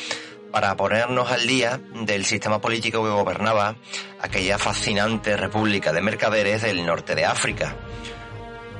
para 0.50 0.76
ponernos 0.76 1.30
al 1.30 1.46
día 1.46 1.80
del 2.06 2.24
sistema 2.24 2.60
político 2.60 3.04
que 3.04 3.10
gobernaba 3.10 3.76
aquella 4.20 4.58
fascinante 4.58 5.36
república 5.36 5.92
de 5.92 6.00
mercaderes 6.00 6.62
del 6.62 6.86
norte 6.86 7.14
de 7.14 7.24
África. 7.24 7.76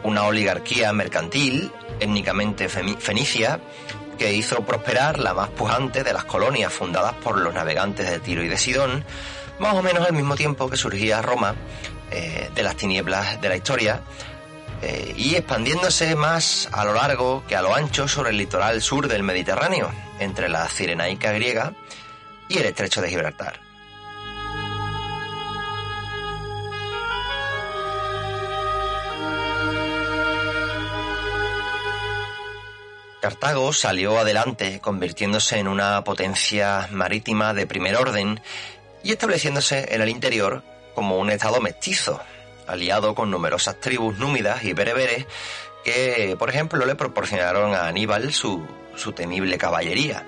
Una 0.05 0.25
oligarquía 0.25 0.93
mercantil 0.93 1.73
étnicamente 1.99 2.69
fenicia, 2.69 3.61
que 4.19 4.33
hizo 4.33 4.65
prosperar 4.65 5.19
la 5.19 5.35
más 5.35 5.51
pujante 5.51 6.05
de 6.05 6.13
las 6.13 6.25
colonias 6.25 6.73
fundadas 6.73 7.15
por 7.15 7.39
los 7.39 7.53
navegantes 7.53 8.09
de 8.09 8.21
Tiro 8.21 8.43
y 8.43 8.49
de 8.49 8.57
Sidón, 8.57 9.05
más 9.59 9.75
o 9.75 9.83
menos 9.83 10.07
al 10.07 10.13
mismo 10.13 10.37
tiempo 10.37 10.69
que 10.69 10.77
surgía 10.77 11.23
Roma 11.23 11.55
eh, 12.11 12.51
de 12.55 12.63
las 12.63 12.77
tinieblas 12.77 13.41
de 13.41 13.49
la 13.49 13.57
historia, 13.57 14.03
eh, 14.83 15.15
y 15.17 15.35
expandiéndose 15.35 16.15
más 16.15 16.69
a 16.73 16.85
lo 16.85 16.95
largo 16.95 17.45
que 17.49 17.57
a 17.57 17.63
lo 17.63 17.75
ancho 17.75 18.07
sobre 18.07 18.31
el 18.31 18.37
litoral 18.37 18.83
sur 18.83 19.09
del 19.09 19.23
Mediterráneo, 19.23 19.91
entre 20.19 20.49
la 20.49 20.69
Cirenaica 20.69 21.33
griega 21.33 21.73
y 22.49 22.59
el 22.59 22.67
estrecho 22.67 23.01
de 23.01 23.09
Gibraltar. 23.09 23.64
Cartago 33.25 33.73
salió 33.73 34.19
adelante, 34.19 34.81
convirtiéndose 34.81 35.59
en 35.59 35.67
una 35.67 36.05
potencia 36.05 36.89
marítima 36.91 37.55
de 37.55 37.67
primer 37.67 37.97
orden 37.97 38.39
y 39.03 39.13
estableciéndose 39.13 39.95
en 39.95 40.03
el 40.03 40.11
interior 40.11 40.63
como 40.95 41.17
un 41.17 41.31
estado 41.31 41.59
mestizo, 41.63 42.21
aliado 42.67 43.15
con 43.15 43.31
numerosas 43.31 43.81
tribus 43.81 44.19
númidas 44.19 44.63
y 44.65 44.75
bereberes 44.75 45.25
que, 45.87 46.37
por 46.39 46.51
ejemplo, 46.51 46.85
le 46.85 46.97
proporcionaron 46.97 47.75
a 47.75 47.87
Aníbal 47.87 48.31
su, 48.31 48.63
su 48.95 49.13
temible 49.13 49.57
caballería. 49.57 50.27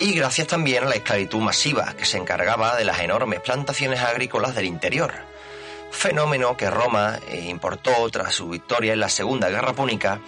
Y 0.00 0.14
gracias 0.14 0.48
también 0.48 0.82
a 0.82 0.88
la 0.88 0.96
esclavitud 0.96 1.38
masiva 1.38 1.94
que 1.96 2.06
se 2.06 2.18
encargaba 2.18 2.74
de 2.74 2.86
las 2.86 2.98
enormes 2.98 3.38
plantaciones 3.38 4.00
agrícolas 4.00 4.56
del 4.56 4.64
interior, 4.64 5.14
fenómeno 5.92 6.56
que 6.56 6.70
Roma 6.70 7.20
importó 7.44 8.10
tras 8.10 8.34
su 8.34 8.48
victoria 8.48 8.94
en 8.94 8.98
la 8.98 9.08
Segunda 9.08 9.48
Guerra 9.48 9.74
Púnica 9.74 10.20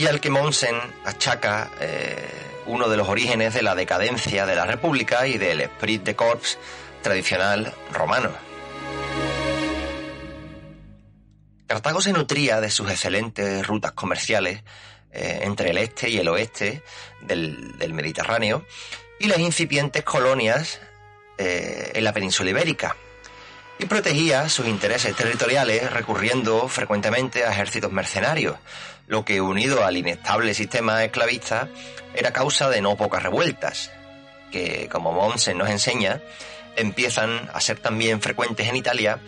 y 0.00 0.06
al 0.06 0.18
que 0.18 0.30
Monsen 0.30 0.76
achaca 1.04 1.70
eh, 1.78 2.26
uno 2.64 2.88
de 2.88 2.96
los 2.96 3.06
orígenes 3.06 3.52
de 3.52 3.60
la 3.60 3.74
decadencia 3.74 4.46
de 4.46 4.56
la 4.56 4.64
República 4.64 5.26
y 5.26 5.36
del 5.36 5.60
esprit 5.60 6.02
de 6.02 6.16
corps 6.16 6.58
tradicional 7.02 7.74
romano. 7.92 8.30
Cartago 11.66 12.00
se 12.00 12.14
nutría 12.14 12.62
de 12.62 12.70
sus 12.70 12.90
excelentes 12.90 13.66
rutas 13.66 13.92
comerciales 13.92 14.62
eh, 15.12 15.40
entre 15.42 15.68
el 15.68 15.76
este 15.76 16.08
y 16.08 16.16
el 16.16 16.28
oeste 16.28 16.82
del, 17.20 17.92
Mediterráneo 17.92 18.64
y 19.18 19.26
las 19.26 19.38
incipientes 19.38 20.02
colonias 20.02 20.80
eh, 21.36 21.92
en 21.94 22.04
la 22.04 22.14
península 22.14 22.48
ibérica, 22.48 22.96
y 23.80 23.86
protegía 23.86 24.48
sus 24.48 24.66
intereses 24.66 25.16
territoriales 25.16 25.90
recurriendo 25.90 26.68
frecuentemente 26.68 27.44
a 27.44 27.50
ejércitos 27.50 27.90
mercenarios, 27.90 28.56
lo 29.10 29.24
que 29.24 29.40
unido 29.40 29.84
al 29.84 29.96
inestable 29.96 30.54
sistema 30.54 31.02
esclavista 31.02 31.68
era 32.14 32.32
causa 32.32 32.70
de 32.70 32.80
no 32.80 32.96
pocas 32.96 33.24
revueltas, 33.24 33.90
que 34.52 34.88
como 34.88 35.10
Monsen 35.10 35.58
nos 35.58 35.68
enseña, 35.68 36.20
empiezan 36.76 37.50
a 37.52 37.60
ser 37.60 37.80
también 37.80 38.22
frecuentes 38.22 38.68
en 38.68 38.76
Italia 38.76 39.18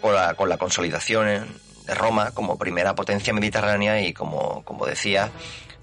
con 0.00 0.14
la, 0.14 0.34
con 0.34 0.48
la 0.48 0.56
consolidación 0.56 1.48
de 1.84 1.94
Roma 1.96 2.30
como 2.30 2.58
primera 2.58 2.94
potencia 2.94 3.32
mediterránea 3.32 4.00
y 4.00 4.12
como, 4.12 4.62
como 4.64 4.86
decía, 4.86 5.32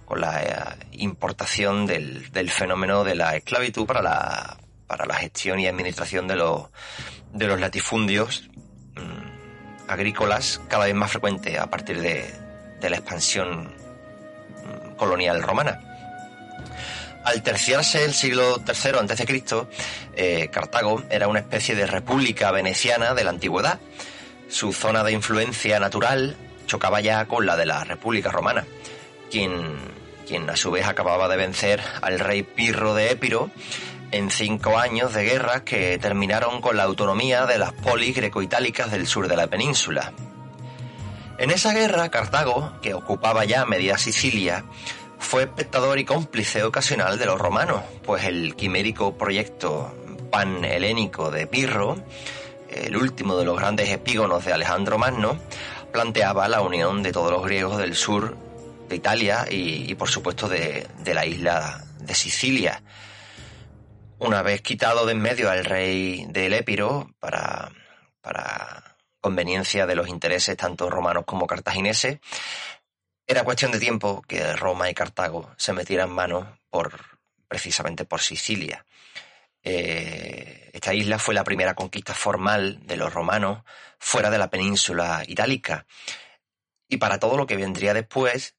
con 0.05 0.21
la 0.21 0.41
eh, 0.41 0.85
importación 0.93 1.85
del, 1.85 2.31
del 2.31 2.49
fenómeno 2.49 3.03
de 3.03 3.15
la 3.15 3.35
esclavitud 3.35 3.85
para 3.85 4.01
la, 4.01 4.57
para 4.87 5.05
la 5.05 5.15
gestión 5.15 5.59
y 5.59 5.67
administración 5.67 6.25
de 6.29 6.37
los, 6.37 6.69
de 7.33 7.47
los 7.47 7.59
latifundios 7.59 8.49
mm, 8.95 9.89
agrícolas 9.89 10.61
cada 10.69 10.85
vez 10.85 10.95
más 10.95 11.11
frecuente 11.11 11.59
a 11.59 11.69
partir 11.69 11.99
de, 11.99 12.44
de 12.85 12.91
la 12.91 12.97
expansión 12.97 13.73
colonial 14.95 15.41
romana. 15.41 15.79
Al 17.23 17.41
terciarse 17.41 18.05
el 18.05 18.13
siglo 18.13 18.61
III 18.67 18.99
a.C., 18.99 19.43
eh, 20.15 20.49
Cartago 20.51 21.01
era 21.09 21.27
una 21.27 21.39
especie 21.39 21.73
de 21.73 21.87
república 21.87 22.51
veneciana 22.51 23.15
de 23.15 23.23
la 23.23 23.31
antigüedad. 23.31 23.79
Su 24.47 24.71
zona 24.71 25.03
de 25.03 25.13
influencia 25.13 25.79
natural 25.79 26.37
chocaba 26.67 27.01
ya 27.01 27.25
con 27.25 27.47
la 27.47 27.57
de 27.57 27.65
la 27.65 27.83
República 27.83 28.29
Romana, 28.29 28.67
quien, 29.31 29.79
quien 30.27 30.47
a 30.47 30.55
su 30.55 30.69
vez 30.69 30.85
acababa 30.85 31.27
de 31.27 31.37
vencer 31.37 31.81
al 32.03 32.19
rey 32.19 32.43
Pirro 32.43 32.93
de 32.93 33.09
Épiro 33.09 33.49
en 34.11 34.29
cinco 34.29 34.77
años 34.77 35.11
de 35.15 35.23
guerra 35.23 35.63
que 35.63 35.97
terminaron 35.97 36.61
con 36.61 36.77
la 36.77 36.83
autonomía 36.83 37.47
de 37.47 37.57
las 37.57 37.73
polis 37.73 38.15
greco-itálicas 38.15 38.91
del 38.91 39.07
sur 39.07 39.27
de 39.27 39.35
la 39.35 39.47
península. 39.47 40.13
En 41.37 41.51
esa 41.51 41.73
guerra, 41.73 42.09
Cartago, 42.09 42.71
que 42.81 42.93
ocupaba 42.93 43.43
ya 43.43 43.65
media 43.65 43.97
Sicilia, 43.97 44.63
fue 45.19 45.43
espectador 45.43 45.99
y 45.99 46.05
cómplice 46.05 46.63
ocasional 46.63 47.19
de 47.19 47.25
los 47.25 47.39
romanos, 47.39 47.81
pues 48.03 48.23
el 48.23 48.55
quimérico 48.55 49.17
proyecto 49.17 49.93
pan-helénico 50.31 51.31
de 51.31 51.45
Pirro, 51.45 51.97
el 52.69 52.95
último 52.95 53.35
de 53.37 53.43
los 53.43 53.57
grandes 53.57 53.89
epígonos 53.89 54.45
de 54.45 54.53
Alejandro 54.53 54.97
Magno, 54.97 55.37
planteaba 55.91 56.47
la 56.47 56.61
unión 56.61 57.03
de 57.03 57.11
todos 57.11 57.31
los 57.31 57.43
griegos 57.43 57.77
del 57.77 57.95
sur 57.95 58.37
de 58.87 58.95
Italia 58.95 59.45
y, 59.49 59.93
por 59.95 60.09
supuesto 60.09 60.47
de, 60.47 60.87
la 61.05 61.25
isla 61.25 61.83
de 61.99 62.15
Sicilia. 62.15 62.81
Una 64.19 64.41
vez 64.41 64.61
quitado 64.61 65.05
de 65.05 65.11
en 65.11 65.19
medio 65.19 65.49
al 65.49 65.65
rey 65.65 66.25
del 66.29 66.53
Épiro 66.53 67.09
para, 67.19 67.71
para 68.21 68.94
conveniencia 69.25 69.88
de 69.88 69.95
los 69.95 70.07
intereses 70.07 70.55
tanto 70.55 70.88
romanos 70.88 71.23
como 71.25 71.47
cartagineses, 71.47 72.19
era 73.25 73.43
cuestión 73.43 73.71
de 73.71 73.79
tiempo 73.79 74.21
que 74.27 74.55
Roma 74.55 74.88
y 74.88 74.93
Cartago 74.93 75.49
se 75.57 75.73
metieran 75.73 76.11
manos 76.11 76.45
por, 76.69 77.17
precisamente 77.47 78.05
por 78.05 78.21
Sicilia. 78.21 78.85
Eh, 79.63 80.69
esta 80.73 80.93
isla 80.93 81.17
fue 81.17 81.33
la 81.33 81.43
primera 81.43 81.73
conquista 81.73 82.13
formal 82.13 82.85
de 82.85 82.97
los 82.97 83.11
romanos 83.11 83.63
fuera 83.97 84.29
de 84.29 84.38
la 84.38 84.51
península 84.51 85.23
itálica. 85.25 85.88
Y 86.88 86.97
para 86.97 87.17
todo 87.17 87.35
lo 87.35 87.47
que 87.47 87.55
vendría 87.55 87.95
después, 87.95 88.53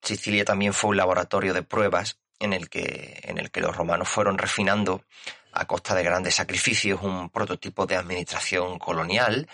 Sicilia 0.00 0.46
también 0.46 0.72
fue 0.72 0.88
un 0.88 0.96
laboratorio 0.96 1.52
de 1.52 1.64
pruebas 1.64 2.18
en 2.38 2.54
el 2.54 2.70
que, 2.70 3.20
en 3.24 3.36
el 3.36 3.50
que 3.50 3.60
los 3.60 3.76
romanos 3.76 4.08
fueron 4.08 4.38
refinando 4.38 5.04
a 5.52 5.66
costa 5.66 5.94
de 5.94 6.02
grandes 6.02 6.36
sacrificios 6.36 7.02
un 7.02 7.28
prototipo 7.28 7.84
de 7.84 7.96
administración 7.96 8.78
colonial 8.78 9.46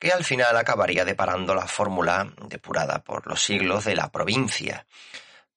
que 0.00 0.10
al 0.10 0.24
final 0.24 0.56
acabaría 0.56 1.04
deparando 1.04 1.54
la 1.54 1.66
fórmula 1.66 2.32
depurada 2.48 3.04
por 3.04 3.26
los 3.26 3.44
siglos 3.44 3.84
de 3.84 3.94
la 3.94 4.10
provincia, 4.10 4.86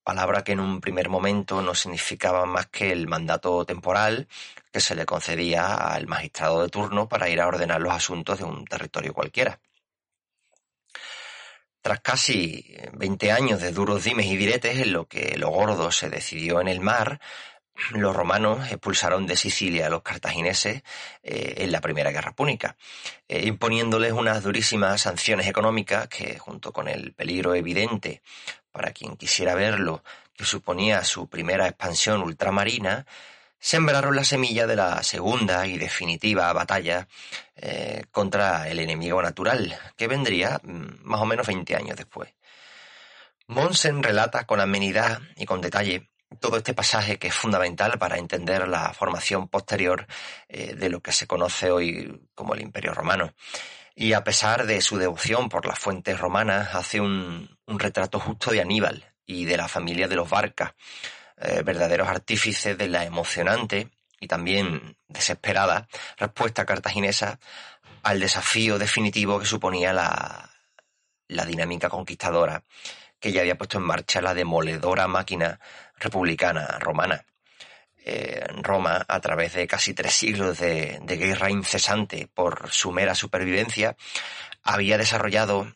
palabra 0.04 0.44
que 0.44 0.52
en 0.52 0.60
un 0.60 0.82
primer 0.82 1.08
momento 1.08 1.62
no 1.62 1.74
significaba 1.74 2.46
más 2.46 2.68
que 2.68 2.92
el 2.92 3.08
mandato 3.08 3.66
temporal 3.66 4.28
que 4.72 4.82
se 4.82 4.96
le 4.96 5.06
concedía 5.06 5.74
al 5.74 6.08
magistrado 6.08 6.62
de 6.62 6.68
turno 6.68 7.08
para 7.08 7.30
ir 7.30 7.40
a 7.40 7.48
ordenar 7.48 7.82
los 7.82 7.94
asuntos 7.94 8.40
de 8.40 8.44
un 8.44 8.66
territorio 8.66 9.14
cualquiera. 9.14 9.60
Tras 11.82 12.02
casi 12.02 12.76
20 12.94 13.32
años 13.32 13.62
de 13.62 13.72
duros 13.72 14.04
dimes 14.04 14.26
y 14.26 14.36
diretes 14.36 14.78
en 14.80 14.92
lo 14.92 15.06
que 15.06 15.38
lo 15.38 15.50
gordo 15.50 15.90
se 15.92 16.10
decidió 16.10 16.60
en 16.60 16.68
el 16.68 16.82
mar, 16.82 17.22
los 17.92 18.16
romanos 18.16 18.72
expulsaron 18.72 19.26
de 19.26 19.36
Sicilia 19.36 19.88
a 19.88 19.90
los 19.90 20.04
cartagineses 20.04 20.84
eh, 21.24 21.56
en 21.58 21.72
la 21.72 21.82
Primera 21.82 22.12
Guerra 22.12 22.34
Púnica, 22.34 22.76
eh, 23.28 23.46
imponiéndoles 23.46 24.14
unas 24.14 24.44
durísimas 24.44 25.02
sanciones 25.02 25.48
económicas 25.48 26.08
que, 26.08 26.38
junto 26.38 26.72
con 26.72 26.88
el 26.88 27.14
peligro 27.14 27.56
evidente 27.56 28.22
para 28.72 28.92
quien 28.92 29.18
quisiera 29.18 29.56
verlo, 29.56 30.04
que 30.36 30.46
suponía 30.46 31.04
su 31.04 31.28
primera 31.28 31.68
expansión 31.68 32.22
ultramarina, 32.22 33.06
sembraron 33.60 34.16
la 34.16 34.24
semilla 34.24 34.68
de 34.68 34.76
la 34.76 35.02
segunda 35.04 35.66
y 35.68 35.78
definitiva 35.78 36.52
batalla 36.54 37.08
eh, 37.56 38.04
contra 38.12 38.68
el 38.68 38.80
enemigo 38.80 39.22
natural, 39.22 39.78
que 39.96 40.08
vendría 40.08 40.60
mm, 40.64 41.04
más 41.04 41.22
o 41.22 41.26
menos 41.26 41.48
20 41.48 41.76
años 41.76 41.98
después. 41.98 42.34
Monsen 43.48 44.04
relata 44.04 44.46
con 44.46 44.60
amenidad 44.60 45.22
y 45.36 45.46
con 45.46 45.62
detalle 45.62 46.10
todo 46.40 46.58
este 46.58 46.74
pasaje 46.74 47.18
que 47.18 47.28
es 47.28 47.34
fundamental 47.34 47.98
para 47.98 48.18
entender 48.18 48.68
la 48.68 48.94
formación 48.94 49.48
posterior 49.48 50.08
eh, 50.48 50.76
de 50.76 50.90
lo 50.90 51.02
que 51.02 51.12
se 51.12 51.28
conoce 51.28 51.72
hoy 51.72 52.22
como 52.36 52.54
el 52.54 52.62
Imperio 52.62 52.94
Romano. 52.94 53.34
Y 53.96 54.14
a 54.14 54.24
pesar 54.24 54.66
de 54.66 54.82
su 54.82 54.98
devoción 54.98 55.50
por 55.50 55.66
las 55.66 55.78
fuentes 55.78 56.20
romanas, 56.20 56.74
hace 56.74 57.00
un, 57.00 57.50
retrato 57.68 58.20
justo 58.20 58.52
de 58.52 58.62
Aníbal 58.62 59.14
y 59.26 59.46
de 59.46 59.58
la 59.58 59.68
familia 59.68 60.08
de 60.08 60.16
los 60.16 60.30
Barcas, 60.30 60.74
eh, 61.38 61.62
verdaderos 61.64 62.08
artífices 62.08 62.78
de 62.78 62.88
la 62.88 63.06
emocionante 63.06 63.90
y 64.20 64.28
también 64.28 64.98
desesperada 65.08 65.88
respuesta 66.18 66.66
cartaginesa 66.66 67.40
al 68.04 68.20
desafío 68.20 68.78
definitivo 68.78 69.40
que 69.40 69.46
suponía 69.46 69.94
la, 69.94 70.50
la 71.28 71.46
dinámica 71.46 71.90
conquistadora 71.90 72.64
que 73.24 73.32
ya 73.32 73.40
había 73.40 73.58
puesto 73.58 73.78
en 73.78 73.86
marcha 73.86 74.22
la 74.22 74.34
demoledora 74.34 75.08
máquina 75.08 75.58
republicana 76.04 76.78
romana. 76.80 77.26
Eh, 78.06 78.46
Roma, 78.62 79.06
a 79.08 79.22
través 79.22 79.54
de 79.54 79.66
casi 79.66 79.94
tres 79.94 80.14
siglos 80.14 80.60
de, 80.60 81.00
guerra 81.06 81.50
incesante 81.50 82.28
por 82.28 82.70
su 82.70 82.92
mera 82.92 83.16
supervivencia, 83.16 83.96
había 84.62 84.98
desarrollado 84.98 85.64
eh, 85.64 85.74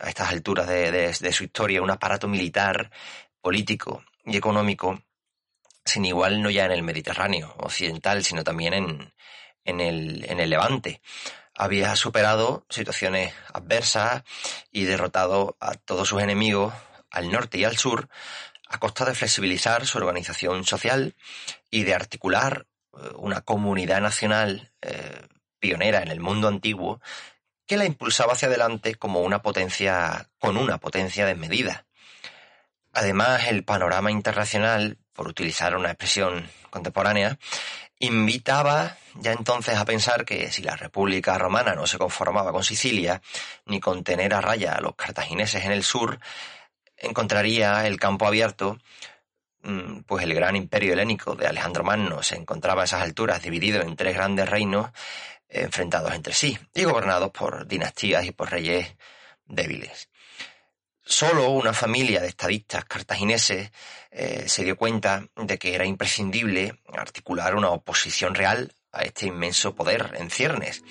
a 0.00 0.08
estas 0.08 0.30
alturas 0.30 0.66
de, 0.66 1.32
su 1.32 1.44
historia 1.44 1.82
un 1.82 1.90
aparato 1.90 2.28
militar, 2.28 2.90
político 3.42 4.02
y 4.24 4.36
económico 4.36 5.02
sin 5.84 6.04
igual 6.04 6.42
no 6.42 6.50
ya 6.50 6.64
en 6.64 6.72
el 6.72 6.82
Mediterráneo 6.82 7.54
occidental, 7.58 8.24
sino 8.24 8.42
también 8.42 8.74
en, 8.74 9.14
en, 9.64 9.80
el, 9.80 10.24
en 10.28 10.40
el 10.40 10.50
Levante. 10.50 11.00
Había 11.54 11.94
superado 11.94 12.66
situaciones 12.68 13.34
adversas 13.52 14.24
y 14.72 14.84
derrotado 14.84 15.56
a 15.60 15.74
todos 15.74 16.08
sus 16.08 16.22
enemigos 16.22 16.74
al 17.10 17.30
norte 17.30 17.58
y 17.58 17.64
al 17.64 17.76
sur 17.76 18.08
a 18.68 18.78
costa 18.78 19.04
de 19.04 19.14
flexibilizar 19.14 19.86
su 19.86 19.98
organización 19.98 20.64
social 20.64 21.14
y 21.70 21.84
de 21.84 21.94
articular 21.94 22.66
eh, 22.92 23.10
una 23.16 23.40
comunidad 23.40 24.00
nacional 24.00 24.72
eh, 24.82 25.26
pionera 25.58 26.02
en 26.02 26.08
el 26.08 26.20
mundo 26.20 26.48
antiguo 26.48 27.00
que 27.66 27.76
la 27.76 27.84
impulsaba 27.84 28.34
hacia 28.34 28.48
adelante 28.48 28.94
como 28.94 29.20
una 29.20 29.42
potencia, 29.42 30.28
con 30.38 30.56
una 30.56 30.78
potencia 30.78 31.26
desmedida. 31.26 31.84
Además, 32.92 33.48
el 33.48 33.64
panorama 33.64 34.10
internacional, 34.10 34.98
por 35.12 35.28
utilizar 35.28 35.76
una 35.76 35.90
expresión 35.90 36.48
contemporánea, 36.70 37.38
invitaba 37.98 38.96
ya 39.14 39.32
entonces 39.32 39.76
a 39.76 39.84
pensar 39.84 40.24
que 40.24 40.50
si 40.50 40.62
la 40.62 40.76
República 40.76 41.36
Romana 41.38 41.74
no 41.74 41.86
se 41.86 41.98
conformaba 41.98 42.52
con 42.52 42.62
Sicilia, 42.62 43.20
ni 43.64 43.80
con 43.80 44.04
tener 44.04 44.34
a 44.34 44.40
raya 44.40 44.74
a 44.74 44.80
los 44.80 44.94
cartagineses 44.94 45.64
en 45.64 45.72
el 45.72 45.82
sur, 45.82 46.20
encontraría 46.96 47.86
el 47.86 47.98
campo 47.98 48.26
abierto, 48.26 48.78
mm, 49.62 50.00
pues 50.00 50.24
el 50.24 50.34
gran 50.34 50.56
imperio 50.56 50.92
helénico 50.92 51.34
de 51.34 51.46
Alejandro 51.46 51.84
Magno 51.84 52.22
se 52.22 52.36
encontraba 52.36 52.82
a 52.82 52.84
esas 52.84 53.02
alturas 53.02 53.42
dividido 53.42 53.82
en 53.82 53.96
tres 53.96 54.14
grandes 54.14 54.48
reinos 54.48 54.90
enfrentados 55.48 56.12
entre 56.14 56.34
sí 56.34 56.58
y 56.74 56.84
gobernados 56.84 57.30
por 57.30 57.66
dinastías 57.66 58.24
y 58.24 58.32
por 58.32 58.50
reyes 58.50 58.96
débiles. 59.46 60.08
Solo 61.08 61.50
una 61.50 61.72
familia 61.72 62.20
de 62.20 62.26
estadistas 62.26 62.84
cartagineses 62.84 63.70
eh, 64.10 64.44
se 64.48 64.64
dio 64.64 64.76
cuenta 64.76 65.24
de 65.36 65.56
que 65.56 65.74
era 65.74 65.84
imprescindible 65.84 66.80
articular 66.92 67.54
una 67.54 67.70
oposición 67.70 68.34
real 68.34 68.74
a 68.90 69.02
este 69.02 69.26
inmenso 69.26 69.74
poder 69.74 70.14
en 70.18 70.30
ciernes, 70.30 70.82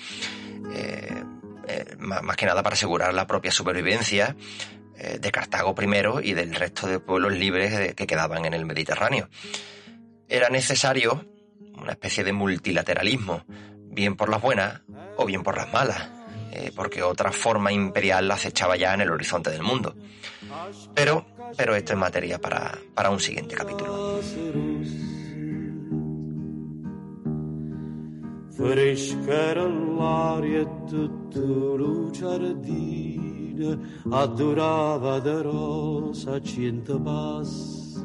eh, 0.72 1.22
eh, 1.68 1.96
más 1.98 2.36
que 2.36 2.46
nada 2.46 2.62
para 2.62 2.74
asegurar 2.74 3.12
la 3.12 3.26
propia 3.26 3.50
supervivencia 3.50 4.36
eh, 4.38 4.85
de 5.20 5.30
Cartago 5.30 5.74
primero 5.74 6.20
y 6.20 6.32
del 6.32 6.54
resto 6.54 6.86
de 6.86 7.00
pueblos 7.00 7.32
libres 7.32 7.94
que 7.94 8.06
quedaban 8.06 8.44
en 8.44 8.54
el 8.54 8.64
Mediterráneo. 8.64 9.28
Era 10.28 10.48
necesario 10.48 11.24
una 11.80 11.92
especie 11.92 12.24
de 12.24 12.32
multilateralismo, 12.32 13.44
bien 13.96 14.16
por 14.16 14.28
las 14.28 14.40
buenas 14.42 14.80
o 15.16 15.24
bien 15.24 15.42
por 15.42 15.56
las 15.56 15.72
malas, 15.72 16.08
eh, 16.52 16.72
porque 16.74 17.02
otra 17.02 17.32
forma 17.32 17.72
imperial 17.72 18.28
la 18.28 18.34
acechaba 18.34 18.76
ya 18.76 18.94
en 18.94 19.02
el 19.02 19.10
horizonte 19.10 19.50
del 19.50 19.62
mundo. 19.62 19.94
Pero, 20.94 21.26
pero 21.56 21.76
esto 21.76 21.92
es 21.92 21.98
materia 21.98 22.40
para, 22.40 22.78
para 22.94 23.10
un 23.10 23.20
siguiente 23.20 23.54
capítulo. 23.54 24.20
Mattina 33.56 33.78
adorava 34.10 35.20
de 35.20 35.42
rosa 35.42 36.40
cento 36.40 37.00
passa. 37.00 38.04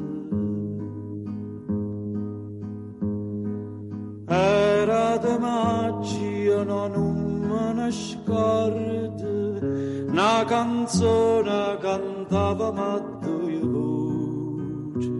Era 4.28 5.18
de 5.18 5.38
magia, 5.38 6.64
no 6.64 6.88
non 6.88 7.14
me 7.48 7.74
ne 7.74 7.92
scordo, 7.92 9.60
una 10.08 10.44
canzone 10.46 11.78
cantava 11.80 12.72
ma 12.72 12.98
due 13.20 13.60
voce. 13.60 15.10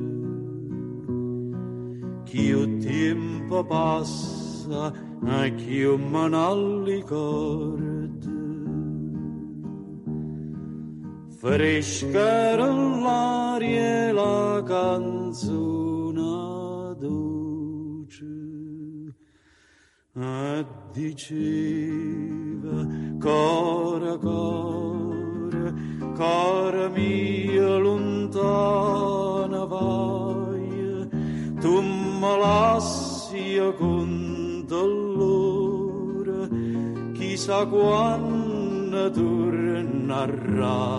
Che 2.24 2.41
il 2.41 2.78
tempo 2.78 3.64
passa, 3.64 4.93
e 5.26 5.55
che 5.55 5.70
io 5.70 5.99
me 5.99 6.28
ne. 6.28 7.91
Fresca 11.43 12.55
l'aria 12.55 14.12
la 14.12 14.62
canzone 14.64 16.22
dolce 17.01 18.24
e 20.14 20.66
diceva 20.93 22.86
cora 23.18 24.16
cora 24.18 25.74
cara 26.14 26.88
mia 26.90 27.76
lontana 27.76 29.64
vai 29.64 31.09
tu 31.61 31.82
me 32.20 32.38
lasci 32.38 33.59
con 33.78 34.64
dolore 34.64 36.49
chissà 37.14 37.66
quando 37.66 38.61
tornerai 39.11 40.93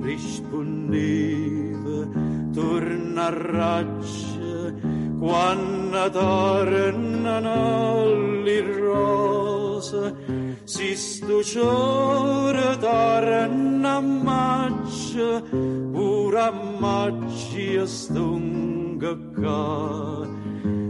rispondeva 0.00 2.06
torna 2.52 3.26
a 3.26 3.30
raccia 3.30 4.72
quando 5.18 6.10
tornano 6.10 8.12
le 8.42 8.78
rose 8.78 10.14
si 10.64 10.96
stuciore 10.96 12.76
torna 12.78 13.96
a 13.96 14.00
maccia 14.00 15.42
pure 15.50 16.40
a 16.40 16.52
maccia 16.78 17.86
stunga 17.86 19.16
ca 19.40 20.28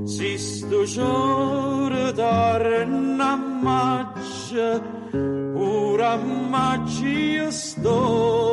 si 0.04 0.38
stuciore 0.38 2.12
torna 2.12 3.19
ammaccia, 3.32 4.80
pur 5.10 6.00
ammacci 6.00 7.50
sto. 7.50 8.50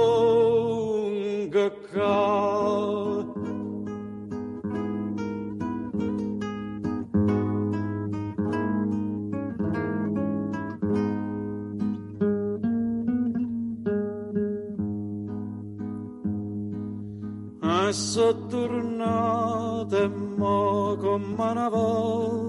Sono 17.90 18.48
tornata 18.48 19.98
e 19.98 20.08
mo 20.08 20.96
con 21.00 21.36
una 21.38 21.70
volta 21.70 22.47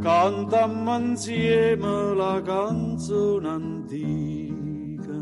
cantammo 0.00 0.96
insieme 0.96 2.14
la 2.14 2.40
canzone 2.42 3.48
antica 3.48 5.20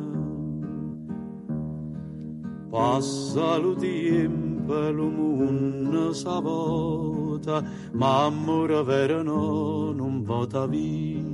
passa 2.70 3.56
lo 3.56 3.74
tempo 3.74 4.74
lo 4.90 5.08
mondo 5.08 6.12
s'avota 6.12 7.62
ma 7.92 8.24
amore 8.26 8.82
vero 8.82 9.22
no 9.22 9.92
non 9.92 10.22
vota 10.22 10.66
via 10.66 11.28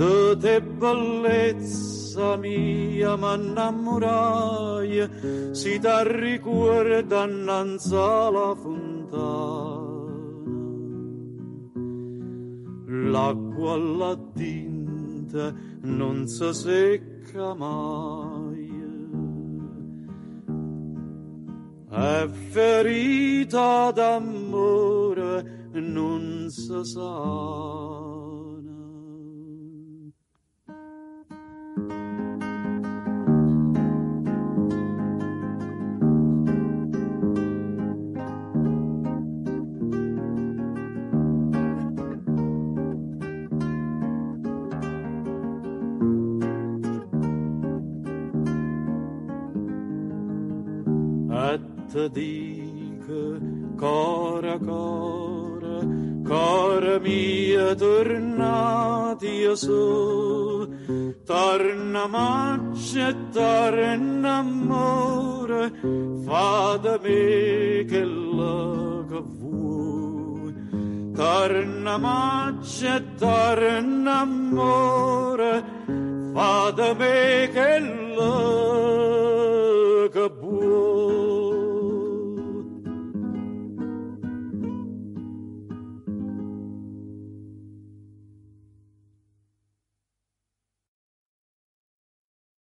de 0.00 0.36
te 0.40 0.60
bellezza 2.10 2.36
mia 2.36 3.16
m'innamorai 3.16 5.08
si 5.52 5.78
da 5.78 6.02
ricorda 6.02 7.24
innanzi 7.24 7.94
alla 7.94 8.54
fontana. 8.54 9.88
L'acqua 13.10 13.72
alla 13.72 14.16
tinta 14.34 15.54
non 15.82 16.26
si 16.26 16.52
secca 16.52 17.54
mai. 17.54 18.68
È 21.90 22.28
ferita 22.50 23.90
d'amore 23.92 25.68
non 25.72 26.48
si 26.48 26.84
sa 26.84 28.19
te 52.00 52.08
dica 52.08 53.22
cora 53.76 54.58
cora 54.58 55.80
cora 56.24 56.98
mia 56.98 57.74
tornati 57.74 59.44
a 59.44 59.54
su. 59.54 60.68
Torna 61.26 62.06
maccia 62.06 63.08
e 63.08 63.16
torna 63.32 64.36
amore 64.38 65.72
fa 66.24 66.78
da 66.80 66.98
me 67.02 67.84
che 67.90 68.04
la 68.04 69.04
che 69.10 69.22
vuoi. 69.38 70.54
Torna 71.14 71.98
maccia 71.98 72.96
e 72.96 73.04
torna 73.16 74.20
amore 74.20 75.64
fa 76.32 76.70
da 76.70 76.94
me 76.94 77.50
che 77.52 77.78
la 78.16 79.09